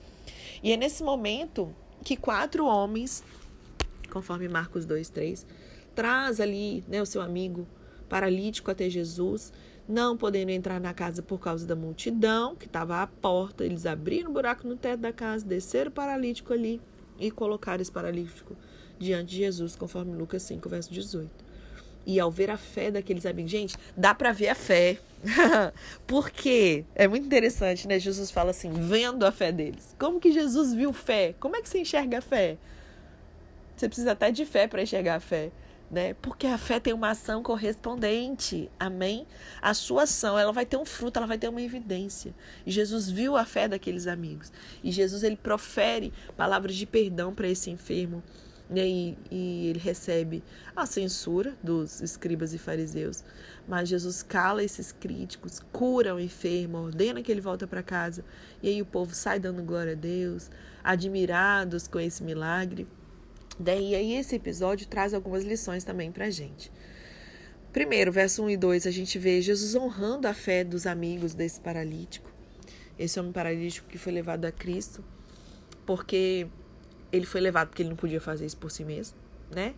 E 0.62 0.72
é 0.72 0.78
nesse 0.78 1.04
momento 1.04 1.74
que 2.04 2.16
quatro 2.16 2.66
homens, 2.66 3.24
conforme 4.12 4.48
Marcos 4.48 4.86
2, 4.86 5.10
3, 5.10 5.46
traz 5.96 6.40
ali 6.40 6.84
né, 6.88 7.02
o 7.02 7.06
seu 7.06 7.22
amigo 7.22 7.68
paralítico 8.08 8.70
até 8.70 8.88
Jesus, 8.88 9.52
não 9.88 10.16
podendo 10.16 10.52
entrar 10.52 10.80
na 10.80 10.94
casa 10.94 11.24
por 11.24 11.40
causa 11.40 11.66
da 11.66 11.76
multidão 11.76 12.56
que 12.56 12.68
estava 12.68 13.02
à 13.02 13.08
porta. 13.08 13.66
Eles 13.66 13.88
abriram 13.88 14.30
um 14.30 14.34
buraco 14.34 14.68
no 14.68 14.78
teto 14.78 15.00
da 15.00 15.12
casa, 15.12 15.44
desceram 15.44 15.90
o 15.90 15.94
paralítico 15.94 16.54
ali 16.54 16.80
e 17.18 17.32
colocaram 17.32 17.82
esse 17.82 17.92
paralítico 17.92 18.56
diante 19.00 19.32
de 19.32 19.38
Jesus, 19.38 19.76
conforme 19.76 20.16
Lucas 20.16 20.44
5, 20.44 20.70
verso 20.70 20.94
18. 20.94 21.43
E 22.06 22.20
ao 22.20 22.30
ver 22.30 22.50
a 22.50 22.58
fé 22.58 22.92
daqueles 22.92 23.26
amigos, 23.26 23.52
gente, 23.52 23.76
dá 23.96 24.14
para 24.14 24.32
ver 24.32 24.50
a 24.50 24.56
fé. 24.56 24.98
Porque 26.06 26.84
é 26.94 27.08
muito 27.08 27.26
interessante, 27.26 27.88
né? 27.88 27.98
Jesus 28.00 28.30
fala 28.30 28.52
assim, 28.52 28.72
vendo 28.72 29.26
a 29.26 29.32
fé 29.32 29.52
deles. 29.52 29.96
Como 29.98 30.20
que 30.20 30.32
Jesus 30.32 30.74
viu 30.74 30.92
fé? 30.92 31.34
Como 31.40 31.56
é 31.56 31.62
que 31.62 31.70
você 31.70 31.80
enxerga 31.80 32.18
a 32.18 32.22
fé? 32.22 32.58
Você 33.76 33.88
precisa 33.88 34.12
até 34.12 34.32
de 34.32 34.46
fé 34.46 34.68
para 34.68 34.82
enxergar 34.82 35.16
a 35.16 35.20
fé 35.20 35.52
né? 35.94 36.16
Porque 36.16 36.48
a 36.48 36.58
fé 36.58 36.80
tem 36.80 36.92
uma 36.92 37.12
ação 37.12 37.44
correspondente. 37.44 38.70
Amém? 38.80 39.28
A 39.62 39.74
sua 39.74 40.04
ação, 40.04 40.38
ela 40.38 40.52
vai 40.52 40.66
ter 40.66 40.76
um 40.76 40.84
fruto, 40.84 41.18
ela 41.18 41.28
vai 41.28 41.38
ter 41.38 41.48
uma 41.48 41.62
evidência. 41.62 42.34
E 42.66 42.72
Jesus 42.72 43.10
viu 43.10 43.38
a 43.38 43.46
fé 43.46 43.68
daqueles 43.68 44.08
amigos. 44.08 44.52
E 44.84 44.92
Jesus 44.92 45.24
ele 45.24 45.38
profere 45.38 46.12
palavras 46.36 46.76
de 46.76 46.86
perdão 46.88 47.34
para 47.34 47.48
esse 47.48 47.70
enfermo. 47.70 48.24
Né? 48.70 48.88
e, 48.88 49.18
e 49.30 49.68
ele 49.68 49.80
recebe 49.80 50.44
a 50.76 50.86
censura 50.86 51.56
dos 51.62 52.02
escribas 52.02 52.54
e 52.54 52.58
fariseus. 52.58 53.24
Mas 53.68 53.90
Jesus 53.90 54.24
cala 54.24 54.64
esses 54.64 54.92
críticos, 54.92 55.60
cura 55.72 56.16
o 56.16 56.20
enfermo, 56.20 56.80
ordena 56.80 57.22
que 57.22 57.32
ele 57.32 57.42
volta 57.42 57.68
para 57.68 57.84
casa. 57.84 58.24
E 58.62 58.70
aí 58.70 58.82
o 58.82 58.86
povo 58.86 59.14
sai 59.14 59.40
dando 59.40 59.64
glória 59.64 59.94
a 59.94 59.96
Deus, 59.96 60.50
admirados 60.84 61.88
com 61.88 62.00
esse 62.00 62.24
milagre. 62.24 62.88
Daí 63.60 63.96
aí 63.96 64.14
esse 64.14 64.36
episódio 64.36 64.88
traz 64.88 65.14
algumas 65.14 65.44
lições 65.44 65.84
também 65.84 66.12
para 66.12 66.30
gente. 66.30 66.72
Primeiro, 67.72 68.12
verso 68.12 68.44
1 68.44 68.52
e 68.52 68.58
2, 68.58 68.86
a 68.86 68.92
gente 68.92 69.18
vê 69.18 69.42
Jesus 69.42 69.74
honrando 69.74 70.28
a 70.28 70.34
fé 70.34 70.64
dos 70.64 70.86
amigos 70.86 71.34
desse 71.34 71.60
paralítico. 71.60 72.32
Esse 73.00 73.20
homem 73.20 73.32
paralítico 73.32 73.90
que 73.90 73.98
foi 73.98 74.12
levado 74.14 74.46
a 74.46 74.52
Cristo, 74.52 75.04
porque 75.84 76.48
ele 77.14 77.28
foi 77.28 77.40
levado 77.40 77.68
porque 77.70 77.84
ele 77.84 77.90
não 77.90 77.96
podia 77.96 78.20
fazer 78.20 78.46
isso 78.46 78.58
por 78.58 78.72
si 78.72 78.84
mesmo, 78.84 79.16
né? 79.52 79.76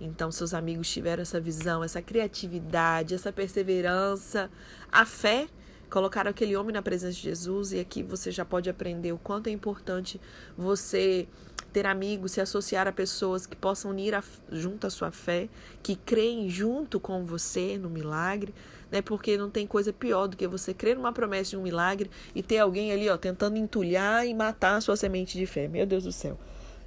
Então, 0.00 0.30
seus 0.30 0.54
amigos 0.54 0.88
tiveram 0.88 1.22
essa 1.22 1.40
visão, 1.40 1.82
essa 1.82 2.00
criatividade, 2.00 3.16
essa 3.16 3.32
perseverança, 3.32 4.48
a 4.92 5.04
fé, 5.04 5.48
colocaram 5.90 6.30
aquele 6.30 6.56
homem 6.56 6.72
na 6.72 6.80
presença 6.80 7.14
de 7.14 7.22
Jesus. 7.22 7.72
E 7.72 7.80
aqui 7.80 8.00
você 8.04 8.30
já 8.30 8.44
pode 8.44 8.70
aprender 8.70 9.12
o 9.12 9.18
quanto 9.18 9.48
é 9.48 9.50
importante 9.50 10.20
você 10.56 11.26
ter 11.72 11.84
amigos, 11.84 12.32
se 12.32 12.40
associar 12.40 12.86
a 12.86 12.92
pessoas 12.92 13.44
que 13.44 13.56
possam 13.56 13.90
unir 13.90 14.14
a, 14.14 14.22
junto 14.52 14.86
à 14.86 14.90
sua 14.90 15.10
fé, 15.10 15.48
que 15.82 15.96
creem 15.96 16.48
junto 16.48 17.00
com 17.00 17.24
você 17.24 17.76
no 17.76 17.90
milagre, 17.90 18.54
né? 18.88 19.02
Porque 19.02 19.36
não 19.36 19.50
tem 19.50 19.66
coisa 19.66 19.92
pior 19.92 20.28
do 20.28 20.36
que 20.36 20.46
você 20.46 20.72
crer 20.72 20.94
numa 20.94 21.12
promessa 21.12 21.50
de 21.50 21.56
um 21.56 21.62
milagre 21.62 22.08
e 22.36 22.42
ter 22.42 22.58
alguém 22.58 22.92
ali, 22.92 23.08
ó, 23.08 23.16
tentando 23.16 23.56
entulhar 23.56 24.24
e 24.24 24.32
matar 24.32 24.76
a 24.76 24.80
sua 24.80 24.96
semente 24.96 25.36
de 25.36 25.44
fé. 25.44 25.66
Meu 25.66 25.84
Deus 25.84 26.04
do 26.04 26.12
céu. 26.12 26.38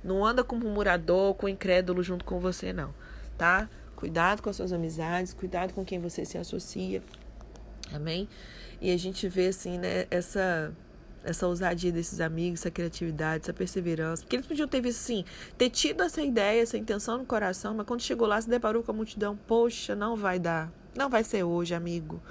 Não 0.04 0.26
anda 0.26 0.44
com 0.44 0.56
murmurador, 0.56 1.34
com 1.36 1.48
incrédulo 1.48 2.02
junto 2.02 2.26
com 2.26 2.40
você, 2.40 2.74
não, 2.74 2.94
tá? 3.38 3.70
Cuidado 3.96 4.42
com 4.42 4.50
as 4.50 4.56
suas 4.56 4.74
amizades, 4.74 5.34
cuidado 5.34 5.74
com 5.74 5.86
quem 5.86 6.00
você 6.00 6.26
se 6.26 6.38
associa. 6.38 7.04
Amém? 7.94 8.28
E 8.80 8.92
a 8.92 8.98
gente 8.98 9.28
vê, 9.28 9.48
assim, 9.48 9.78
né, 9.78 10.08
essa 10.10 10.74
essa 11.24 11.48
ousadia 11.48 11.92
desses 11.92 12.20
amigos, 12.20 12.62
essa 12.62 12.72
criatividade, 12.72 13.44
essa 13.44 13.54
perseverança. 13.54 14.24
Porque 14.24 14.36
eles 14.36 14.48
podiam 14.48 14.68
ter 14.68 14.82
visto 14.82 15.02
assim, 15.02 15.24
ter 15.58 15.70
tido 15.70 16.02
essa 16.02 16.22
ideia, 16.22 16.62
essa 16.62 16.78
intenção 16.78 17.20
no 17.20 17.26
coração, 17.26 17.76
mas 17.76 17.86
quando 17.86 18.02
chegou 18.02 18.28
lá 18.28 18.42
se 18.42 18.50
deparou 18.50 18.82
com 18.82 18.92
a 18.92 18.96
multidão, 18.96 19.38
poxa, 19.48 19.96
não 19.96 20.16
vai 20.16 20.40
dar. 20.40 20.72
Não 20.96 21.10
vai 21.10 21.24
ser 21.24 21.44
hoje, 21.44 21.74
amigo. 21.74 22.22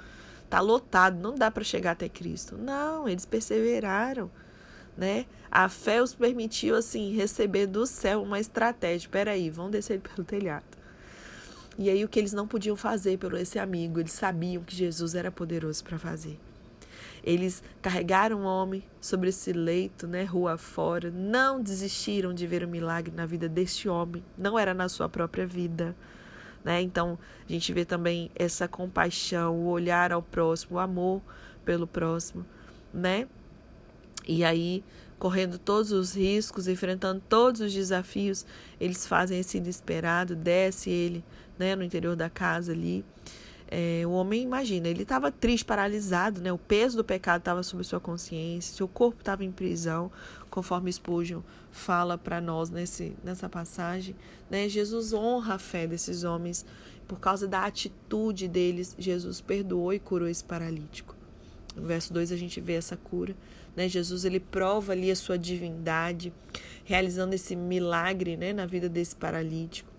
Tá 0.49 0.59
lotado, 0.59 1.17
não 1.17 1.35
dá 1.35 1.49
para 1.49 1.63
chegar 1.63 1.91
até 1.91 2.09
Cristo. 2.09 2.57
Não, 2.57 3.07
eles 3.07 3.25
perseveraram 3.25 4.29
né? 4.97 5.25
A 5.49 5.67
fé 5.67 6.01
os 6.01 6.13
permitiu, 6.13 6.75
assim, 6.75 7.13
receber 7.13 7.67
do 7.67 7.85
céu 7.85 8.23
uma 8.23 8.39
estratégia. 8.39 9.09
Peraí, 9.09 9.49
vão 9.49 9.69
descer 9.69 9.99
pelo 9.99 10.23
telhado. 10.23 10.63
E 11.77 11.89
aí, 11.89 12.03
o 12.03 12.07
que 12.07 12.19
eles 12.19 12.33
não 12.33 12.47
podiam 12.47 12.75
fazer 12.75 13.17
pelo 13.17 13.37
esse 13.37 13.57
amigo, 13.57 13.99
eles 13.99 14.11
sabiam 14.11 14.63
que 14.63 14.75
Jesus 14.75 15.15
era 15.15 15.31
poderoso 15.31 15.83
para 15.83 15.97
fazer. 15.97 16.39
Eles 17.23 17.63
carregaram 17.81 18.41
o 18.41 18.45
homem 18.45 18.83
sobre 18.99 19.29
esse 19.29 19.53
leito, 19.53 20.07
né, 20.07 20.23
rua 20.23 20.57
fora, 20.57 21.11
não 21.11 21.61
desistiram 21.61 22.33
de 22.33 22.47
ver 22.47 22.63
o 22.63 22.67
milagre 22.67 23.13
na 23.15 23.25
vida 23.25 23.47
deste 23.47 23.87
homem, 23.87 24.23
não 24.37 24.57
era 24.57 24.73
na 24.73 24.89
sua 24.89 25.07
própria 25.07 25.45
vida. 25.45 25.95
Né? 26.63 26.81
Então, 26.81 27.17
a 27.47 27.51
gente 27.51 27.71
vê 27.73 27.85
também 27.85 28.31
essa 28.35 28.67
compaixão, 28.67 29.55
o 29.55 29.67
olhar 29.67 30.11
ao 30.11 30.21
próximo, 30.21 30.77
o 30.77 30.79
amor 30.79 31.21
pelo 31.63 31.85
próximo, 31.85 32.45
né? 32.93 33.27
E 34.31 34.45
aí, 34.45 34.81
correndo 35.19 35.59
todos 35.59 35.91
os 35.91 36.15
riscos, 36.15 36.65
enfrentando 36.65 37.21
todos 37.27 37.59
os 37.59 37.73
desafios, 37.73 38.45
eles 38.79 39.05
fazem 39.05 39.41
esse 39.41 39.57
inesperado, 39.57 40.37
desce 40.37 40.89
ele 40.89 41.21
né, 41.59 41.75
no 41.75 41.83
interior 41.83 42.15
da 42.15 42.29
casa 42.29 42.71
ali. 42.71 43.03
É, 43.67 44.03
o 44.05 44.11
homem, 44.11 44.41
imagina, 44.41 44.87
ele 44.87 45.03
estava 45.03 45.29
triste, 45.29 45.65
paralisado, 45.65 46.39
né? 46.39 46.51
o 46.51 46.57
peso 46.57 46.95
do 46.95 47.03
pecado 47.03 47.39
estava 47.39 47.61
sobre 47.61 47.85
sua 47.85 47.99
consciência, 47.99 48.73
seu 48.73 48.87
corpo 48.87 49.19
estava 49.19 49.43
em 49.43 49.51
prisão, 49.51 50.09
conforme 50.49 50.91
Spurgeon 50.91 51.41
fala 51.71 52.17
para 52.17 52.39
nós 52.39 52.69
nesse, 52.69 53.13
nessa 53.21 53.49
passagem. 53.49 54.15
Né? 54.49 54.69
Jesus 54.69 55.11
honra 55.11 55.55
a 55.55 55.59
fé 55.59 55.87
desses 55.87 56.23
homens, 56.23 56.65
por 57.05 57.19
causa 57.19 57.49
da 57.49 57.65
atitude 57.65 58.47
deles, 58.47 58.95
Jesus 58.97 59.41
perdoou 59.41 59.93
e 59.93 59.99
curou 59.99 60.29
esse 60.29 60.43
paralítico. 60.43 61.15
No 61.75 61.83
verso 61.83 62.13
2 62.13 62.31
a 62.31 62.37
gente 62.37 62.59
vê 62.59 62.73
essa 62.73 62.97
cura. 62.97 63.35
Né? 63.75 63.87
Jesus 63.87 64.25
ele 64.25 64.39
prova 64.39 64.91
ali 64.91 65.09
a 65.09 65.15
sua 65.15 65.37
divindade, 65.37 66.33
realizando 66.83 67.33
esse 67.33 67.55
milagre 67.55 68.35
né, 68.37 68.53
na 68.53 68.65
vida 68.65 68.89
desse 68.89 69.15
paralítico. 69.15 69.91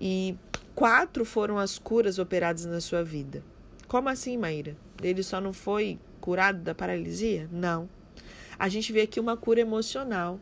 E 0.00 0.36
quatro 0.74 1.24
foram 1.24 1.58
as 1.58 1.78
curas 1.78 2.18
operadas 2.18 2.64
na 2.64 2.80
sua 2.80 3.02
vida. 3.02 3.42
Como 3.86 4.08
assim, 4.08 4.36
Maíra? 4.36 4.76
Ele 5.02 5.22
só 5.22 5.40
não 5.40 5.52
foi 5.52 5.98
curado 6.20 6.58
da 6.58 6.74
paralisia? 6.74 7.48
Não. 7.52 7.88
A 8.58 8.68
gente 8.68 8.92
vê 8.92 9.02
aqui 9.02 9.20
uma 9.20 9.36
cura 9.36 9.60
emocional. 9.60 10.38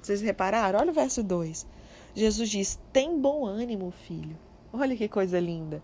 Vocês 0.00 0.20
repararam? 0.20 0.78
Olha 0.80 0.90
o 0.90 0.94
verso 0.94 1.22
2. 1.22 1.66
Jesus 2.14 2.48
diz: 2.48 2.78
Tem 2.92 3.20
bom 3.20 3.44
ânimo, 3.44 3.90
filho. 3.90 4.38
Olha 4.72 4.96
que 4.96 5.08
coisa 5.08 5.38
linda. 5.38 5.82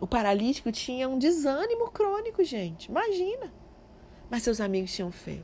O 0.00 0.06
paralítico 0.06 0.72
tinha 0.72 1.08
um 1.08 1.18
desânimo 1.18 1.90
crônico, 1.90 2.42
gente. 2.42 2.86
Imagina. 2.86 3.52
Mas 4.30 4.42
seus 4.42 4.60
amigos 4.60 4.94
tinham 4.94 5.10
fé. 5.10 5.38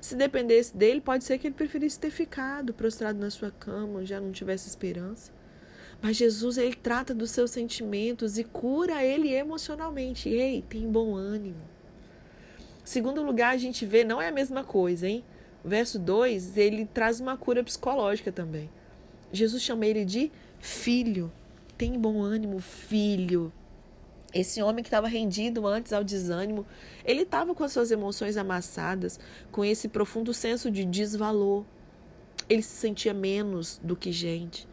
Se 0.00 0.14
dependesse 0.14 0.76
dele, 0.76 1.00
pode 1.00 1.24
ser 1.24 1.38
que 1.38 1.46
ele 1.46 1.54
preferisse 1.54 1.98
ter 1.98 2.10
ficado 2.10 2.74
prostrado 2.74 3.18
na 3.18 3.30
sua 3.30 3.50
cama, 3.50 4.04
já 4.04 4.20
não 4.20 4.30
tivesse 4.30 4.68
esperança. 4.68 5.32
Mas 6.02 6.16
Jesus, 6.16 6.56
ele 6.56 6.74
trata 6.74 7.14
dos 7.14 7.30
seus 7.30 7.50
sentimentos 7.50 8.38
e 8.38 8.44
cura 8.44 9.04
ele 9.04 9.32
emocionalmente. 9.32 10.28
Ei, 10.28 10.62
tem 10.62 10.90
bom 10.90 11.14
ânimo. 11.14 11.60
Segundo 12.82 13.22
lugar, 13.22 13.54
a 13.54 13.58
gente 13.58 13.84
vê, 13.84 14.02
não 14.02 14.20
é 14.20 14.28
a 14.28 14.32
mesma 14.32 14.64
coisa, 14.64 15.06
hein? 15.06 15.24
O 15.62 15.68
verso 15.68 15.98
2, 15.98 16.56
ele 16.56 16.86
traz 16.86 17.20
uma 17.20 17.36
cura 17.36 17.62
psicológica 17.62 18.32
também. 18.32 18.70
Jesus 19.30 19.62
chama 19.62 19.86
ele 19.86 20.04
de 20.04 20.32
filho. 20.58 21.30
Tem 21.76 21.98
bom 21.98 22.22
ânimo, 22.22 22.58
filho. 22.60 23.52
Esse 24.32 24.62
homem 24.62 24.82
que 24.82 24.88
estava 24.88 25.08
rendido 25.08 25.66
antes 25.66 25.92
ao 25.92 26.04
desânimo, 26.04 26.64
ele 27.04 27.22
estava 27.22 27.54
com 27.54 27.64
as 27.64 27.72
suas 27.72 27.90
emoções 27.90 28.36
amassadas, 28.36 29.18
com 29.50 29.64
esse 29.64 29.88
profundo 29.88 30.32
senso 30.32 30.70
de 30.70 30.84
desvalor. 30.84 31.64
Ele 32.48 32.62
se 32.62 32.76
sentia 32.76 33.12
menos 33.12 33.80
do 33.82 33.96
que 33.96 34.12
gente, 34.12 34.68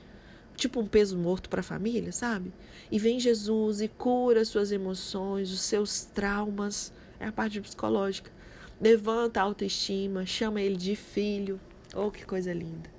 tipo 0.55 0.79
um 0.79 0.87
peso 0.87 1.17
morto 1.17 1.49
para 1.49 1.61
a 1.61 1.63
família, 1.63 2.11
sabe? 2.11 2.53
E 2.91 2.99
vem 2.99 3.19
Jesus 3.19 3.81
e 3.81 3.87
cura 3.87 4.41
as 4.41 4.47
suas 4.47 4.71
emoções, 4.71 5.51
os 5.51 5.61
seus 5.61 6.05
traumas, 6.05 6.93
é 7.19 7.25
a 7.25 7.31
parte 7.31 7.59
psicológica. 7.59 8.31
Levanta 8.79 9.39
a 9.39 9.43
autoestima, 9.43 10.25
chama 10.25 10.61
ele 10.61 10.75
de 10.75 10.95
filho. 10.95 11.59
Oh, 11.95 12.11
que 12.11 12.25
coisa 12.25 12.53
linda, 12.53 12.89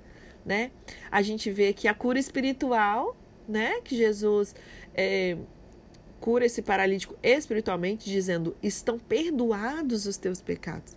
né? 0.45 0.71
A 1.09 1.21
gente 1.21 1.49
vê 1.51 1.71
que 1.71 1.87
a 1.87 1.93
cura 1.93 2.19
espiritual, 2.19 3.15
né, 3.47 3.79
que 3.81 3.95
Jesus 3.95 4.53
é, 4.93 5.37
cura 6.19 6.45
esse 6.45 6.61
paralítico 6.61 7.15
espiritualmente, 7.23 8.09
dizendo: 8.09 8.55
estão 8.61 8.97
perdoados 8.99 10.05
os 10.05 10.17
teus 10.17 10.41
pecados. 10.41 10.95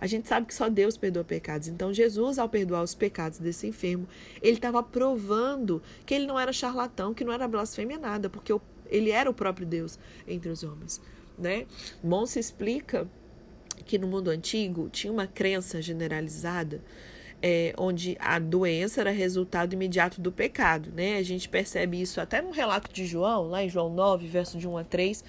A 0.00 0.06
gente 0.06 0.28
sabe 0.28 0.46
que 0.46 0.54
só 0.54 0.68
Deus 0.68 0.96
perdoa 0.96 1.24
pecados. 1.24 1.66
Então, 1.66 1.92
Jesus, 1.92 2.38
ao 2.38 2.48
perdoar 2.48 2.82
os 2.82 2.94
pecados 2.94 3.38
desse 3.38 3.66
enfermo, 3.66 4.06
ele 4.40 4.56
estava 4.56 4.82
provando 4.82 5.82
que 6.06 6.14
ele 6.14 6.26
não 6.26 6.38
era 6.38 6.52
charlatão, 6.52 7.12
que 7.12 7.24
não 7.24 7.32
era 7.32 7.48
blasfêmia 7.48 7.98
nada, 7.98 8.30
porque 8.30 8.54
ele 8.86 9.10
era 9.10 9.28
o 9.28 9.34
próprio 9.34 9.66
Deus 9.66 9.98
entre 10.26 10.50
os 10.50 10.62
homens. 10.62 11.00
Né? 11.36 11.66
Se 12.26 12.38
explica 12.38 13.08
que 13.84 13.98
no 13.98 14.06
mundo 14.06 14.28
antigo 14.28 14.88
tinha 14.88 15.12
uma 15.12 15.26
crença 15.26 15.82
generalizada 15.82 16.82
é, 17.42 17.72
onde 17.78 18.16
a 18.20 18.38
doença 18.38 19.00
era 19.00 19.10
resultado 19.10 19.72
imediato 19.72 20.20
do 20.20 20.32
pecado. 20.32 20.90
Né? 20.94 21.16
A 21.16 21.22
gente 21.22 21.48
percebe 21.48 22.00
isso 22.00 22.20
até 22.20 22.42
no 22.42 22.50
relato 22.50 22.92
de 22.92 23.06
João, 23.06 23.48
lá 23.48 23.62
em 23.62 23.68
João 23.68 23.90
9, 23.90 24.26
verso 24.26 24.58
de 24.58 24.66
1 24.66 24.76
a 24.78 24.84
3. 24.84 25.24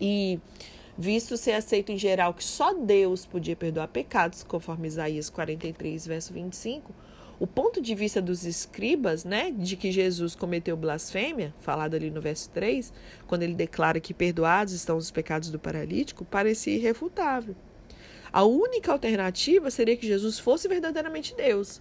E 0.00 0.40
visto 0.96 1.36
ser 1.36 1.52
aceito 1.52 1.92
em 1.92 1.98
geral 1.98 2.34
que 2.34 2.42
só 2.42 2.74
Deus 2.74 3.24
podia 3.24 3.54
perdoar 3.54 3.88
pecados, 3.88 4.42
conforme 4.42 4.88
Isaías 4.88 5.30
43, 5.30 6.06
verso 6.06 6.32
25, 6.32 6.92
o 7.38 7.46
ponto 7.46 7.80
de 7.80 7.94
vista 7.94 8.20
dos 8.20 8.44
escribas, 8.44 9.24
né, 9.24 9.52
de 9.52 9.76
que 9.76 9.92
Jesus 9.92 10.34
cometeu 10.34 10.76
blasfêmia, 10.76 11.54
falado 11.60 11.94
ali 11.94 12.10
no 12.10 12.20
verso 12.20 12.50
3, 12.50 12.92
quando 13.28 13.44
ele 13.44 13.54
declara 13.54 14.00
que 14.00 14.12
perdoados 14.12 14.72
estão 14.72 14.96
os 14.96 15.12
pecados 15.12 15.48
do 15.50 15.58
paralítico, 15.58 16.24
parecia 16.24 16.74
irrefutável. 16.74 17.54
A 18.32 18.44
única 18.44 18.92
alternativa 18.92 19.70
seria 19.70 19.96
que 19.96 20.06
Jesus 20.06 20.38
fosse 20.38 20.68
verdadeiramente 20.68 21.34
Deus. 21.34 21.80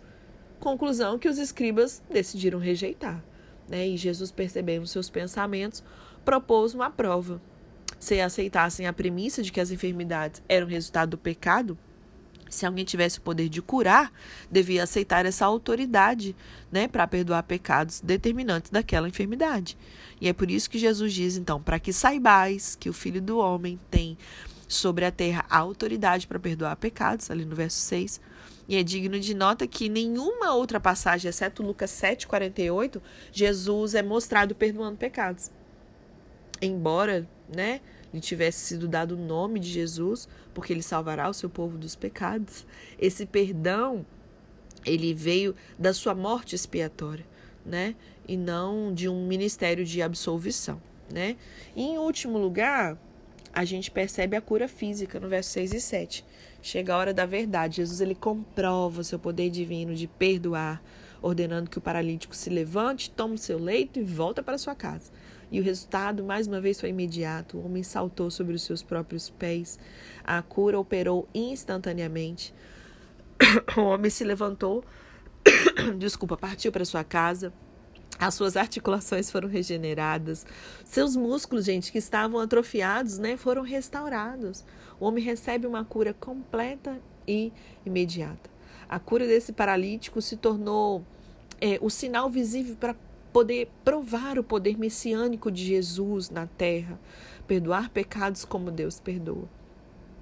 Conclusão 0.60 1.20
que 1.20 1.28
os 1.28 1.38
escribas 1.38 2.02
decidiram 2.10 2.60
rejeitar. 2.60 3.24
Né? 3.68 3.88
E 3.88 3.98
Jesus, 3.98 4.32
percebendo 4.32 4.88
seus 4.88 5.10
pensamentos, 5.10 5.84
propôs 6.24 6.74
uma 6.74 6.90
prova. 6.90 7.42
Se 8.00 8.20
aceitassem 8.20 8.88
a 8.88 8.94
premissa 8.94 9.42
de 9.42 9.52
que 9.52 9.60
as 9.60 9.72
enfermidades 9.72 10.42
eram 10.48 10.68
resultado 10.68 11.12
do 11.12 11.18
pecado, 11.18 11.78
se 12.50 12.66
alguém 12.66 12.86
tivesse 12.86 13.20
o 13.20 13.22
poder 13.22 13.50
de 13.50 13.62
curar, 13.62 14.12
devia 14.50 14.84
aceitar 14.84 15.26
essa 15.26 15.46
autoridade, 15.46 16.36
né, 16.72 16.88
para 16.88 17.08
perdoar 17.08 17.44
pecados 17.44 18.00
determinantes 18.00 18.72
daquela 18.72 19.08
enfermidade. 19.08 19.78
E 20.22 20.28
é 20.28 20.34
por 20.34 20.50
isso 20.50 20.70
que 20.70 20.80
Jesus 20.80 21.14
diz, 21.14 21.38
então, 21.38 21.62
para 21.62 21.80
que 21.80 21.92
saibais 21.92 22.76
que 22.76 22.90
o 22.90 22.94
Filho 22.94 23.22
do 23.22 23.38
Homem 23.38 23.80
tem 23.92 24.18
sobre 24.68 25.06
a 25.06 25.12
terra 25.12 25.46
a 25.50 25.58
autoridade 25.58 26.28
para 26.28 26.40
perdoar 26.40 26.76
pecados, 26.76 27.32
ali 27.32 27.46
no 27.46 27.56
verso 27.56 27.78
6. 27.78 28.20
E 28.68 28.76
é 28.76 28.84
digno 28.84 29.20
de 29.20 29.34
nota 29.34 29.66
que 29.66 29.88
nenhuma 29.88 30.54
outra 30.54 30.80
passagem, 30.80 31.30
exceto 31.30 31.64
Lucas 31.64 31.92
7,48, 31.92 33.02
Jesus 33.32 33.96
é 33.96 34.04
mostrado 34.04 34.54
perdoando 34.54 34.98
pecados. 34.98 35.50
Embora, 36.62 37.28
né, 37.54 37.80
lhe 38.14 38.20
tivesse 38.20 38.60
sido 38.60 38.88
dado 38.88 39.16
o 39.16 39.18
nome 39.18 39.60
de 39.60 39.70
Jesus, 39.70 40.28
porque 40.54 40.74
ele 40.74 40.82
salvará 40.82 41.30
o 41.30 41.34
seu 41.34 41.50
povo 41.50 41.78
dos 41.78 41.96
pecados. 41.96 42.66
Esse 43.00 43.26
perdão, 43.26 44.06
ele 44.86 45.14
veio 45.14 45.56
da 45.78 45.94
sua 45.94 46.14
morte 46.14 46.56
expiatória, 46.56 47.26
né? 47.66 47.96
E 48.28 48.36
não 48.36 48.94
de 48.94 49.08
um 49.08 49.26
ministério 49.26 49.86
de 49.86 50.02
absolvição, 50.02 50.82
né? 51.10 51.38
E 51.76 51.84
em 51.84 51.98
último 51.98 52.38
lugar, 52.38 52.98
a 53.58 53.66
gente 53.66 53.90
percebe 53.90 54.38
a 54.38 54.42
cura 54.42 54.68
física 54.68 55.20
no 55.20 55.28
verso 55.28 55.50
6 55.54 55.74
e 55.74 55.82
7. 55.82 56.26
Chega 56.62 56.94
a 56.94 56.98
hora 56.98 57.12
da 57.12 57.26
verdade. 57.26 57.78
Jesus 57.78 58.02
ele 58.02 58.14
comprova 58.14 59.02
o 59.02 59.04
seu 59.04 59.18
poder 59.18 59.50
divino 59.50 59.96
de 59.96 60.06
perdoar, 60.06 60.80
ordenando 61.24 61.68
que 61.68 61.80
o 61.80 61.82
paralítico 61.82 62.36
se 62.36 62.52
levante, 62.52 63.10
tome 63.10 63.34
o 63.34 63.38
seu 63.40 63.58
leito 63.58 64.00
e 64.00 64.04
volta 64.04 64.44
para 64.44 64.60
sua 64.60 64.76
casa. 64.76 65.12
E 65.52 65.60
o 65.60 65.64
resultado, 65.64 66.24
mais 66.24 66.46
uma 66.46 66.62
vez, 66.62 66.80
foi 66.80 66.90
imediato. 66.90 67.58
O 67.58 67.66
homem 67.66 67.82
saltou 67.82 68.30
sobre 68.30 68.54
os 68.54 68.62
seus 68.62 68.84
próprios 68.84 69.28
pés. 69.28 69.80
A 70.24 70.40
cura 70.44 70.80
operou 70.80 71.28
instantaneamente. 71.34 72.54
O 73.76 73.82
homem 73.82 74.12
se 74.12 74.24
levantou, 74.24 74.84
desculpa, 75.98 76.38
partiu 76.38 76.72
para 76.72 76.86
sua 76.86 77.04
casa. 77.04 77.52
As 78.20 78.34
suas 78.34 78.58
articulações 78.58 79.30
foram 79.30 79.48
regeneradas. 79.48 80.46
Seus 80.84 81.16
músculos, 81.16 81.66
gente, 81.66 81.92
que 81.92 82.00
estavam 82.00 82.40
atrofiados, 82.40 83.18
né, 83.20 83.38
foram 83.38 83.62
restaurados. 83.62 84.66
O 85.00 85.06
homem 85.06 85.24
recebe 85.24 85.68
uma 85.68 85.86
cura 85.86 86.14
completa 86.14 87.00
e 87.28 87.52
imediata. 87.86 88.50
A 88.90 89.00
cura 89.00 89.28
desse 89.28 89.54
paralítico 89.54 90.22
se 90.22 90.38
tornou 90.38 91.04
é, 91.62 91.78
o 91.82 91.90
sinal 91.90 92.30
visível 92.30 92.76
para 92.76 92.96
poder 93.32 93.70
provar 93.84 94.40
o 94.40 94.44
poder 94.44 94.78
messiânico 94.78 95.52
de 95.52 95.64
Jesus 95.64 96.30
na 96.30 96.48
terra, 96.48 97.00
perdoar 97.46 97.90
pecados 97.90 98.44
como 98.46 98.72
Deus 98.72 99.00
perdoa. 99.00 99.48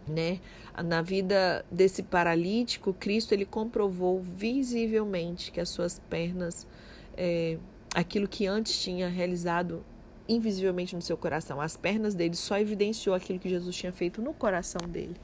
Né? 0.08 0.39
Na 0.84 1.01
vida 1.01 1.65
desse 1.71 2.03
paralítico, 2.03 2.93
Cristo 2.93 3.31
ele 3.34 3.45
comprovou 3.45 4.21
visivelmente 4.21 5.51
que 5.51 5.62
as 5.62 5.69
suas 5.69 5.99
pernas, 6.10 6.67
é, 7.15 7.58
aquilo 7.95 8.27
que 8.27 8.45
antes 8.45 8.77
tinha 8.77 9.08
realizado 9.08 9.84
invisivelmente 10.27 10.95
no 10.95 11.01
seu 11.01 11.15
coração, 11.15 11.62
as 11.62 11.77
pernas 11.77 12.13
dele 12.13 12.36
só 12.36 12.60
evidenciou 12.60 13.15
aquilo 13.15 13.39
que 13.39 13.47
Jesus 13.47 13.73
tinha 13.73 13.93
feito 13.93 14.21
no 14.21 14.34
coração 14.34 14.86
dele. 14.86 15.15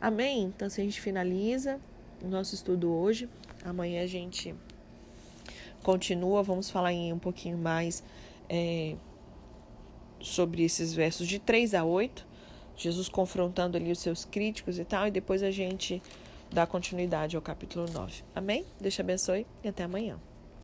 Amém? 0.00 0.44
Então, 0.44 0.70
se 0.70 0.80
a 0.80 0.84
gente 0.84 1.00
finaliza 1.00 1.80
o 2.22 2.28
nosso 2.28 2.54
estudo 2.54 2.92
hoje, 2.92 3.28
amanhã 3.64 4.02
a 4.02 4.06
gente 4.06 4.54
continua, 5.82 6.42
vamos 6.42 6.70
falar 6.70 6.92
em 6.92 7.12
um 7.12 7.18
pouquinho 7.18 7.58
mais 7.58 8.04
é, 8.48 8.94
sobre 10.20 10.62
esses 10.62 10.94
versos 10.94 11.26
de 11.26 11.40
3 11.40 11.74
a 11.74 11.84
8, 11.84 12.24
Jesus 12.76 13.08
confrontando 13.08 13.76
ali 13.76 13.90
os 13.90 13.98
seus 13.98 14.24
críticos 14.24 14.78
e 14.78 14.84
tal, 14.84 15.08
e 15.08 15.10
depois 15.10 15.42
a 15.42 15.50
gente 15.50 16.00
dá 16.52 16.64
continuidade 16.64 17.34
ao 17.34 17.42
capítulo 17.42 17.90
9. 17.90 18.22
Amém? 18.34 18.64
Deus 18.80 18.94
te 18.94 19.00
abençoe 19.00 19.46
e 19.64 19.68
até 19.68 19.82
amanhã. 19.82 20.18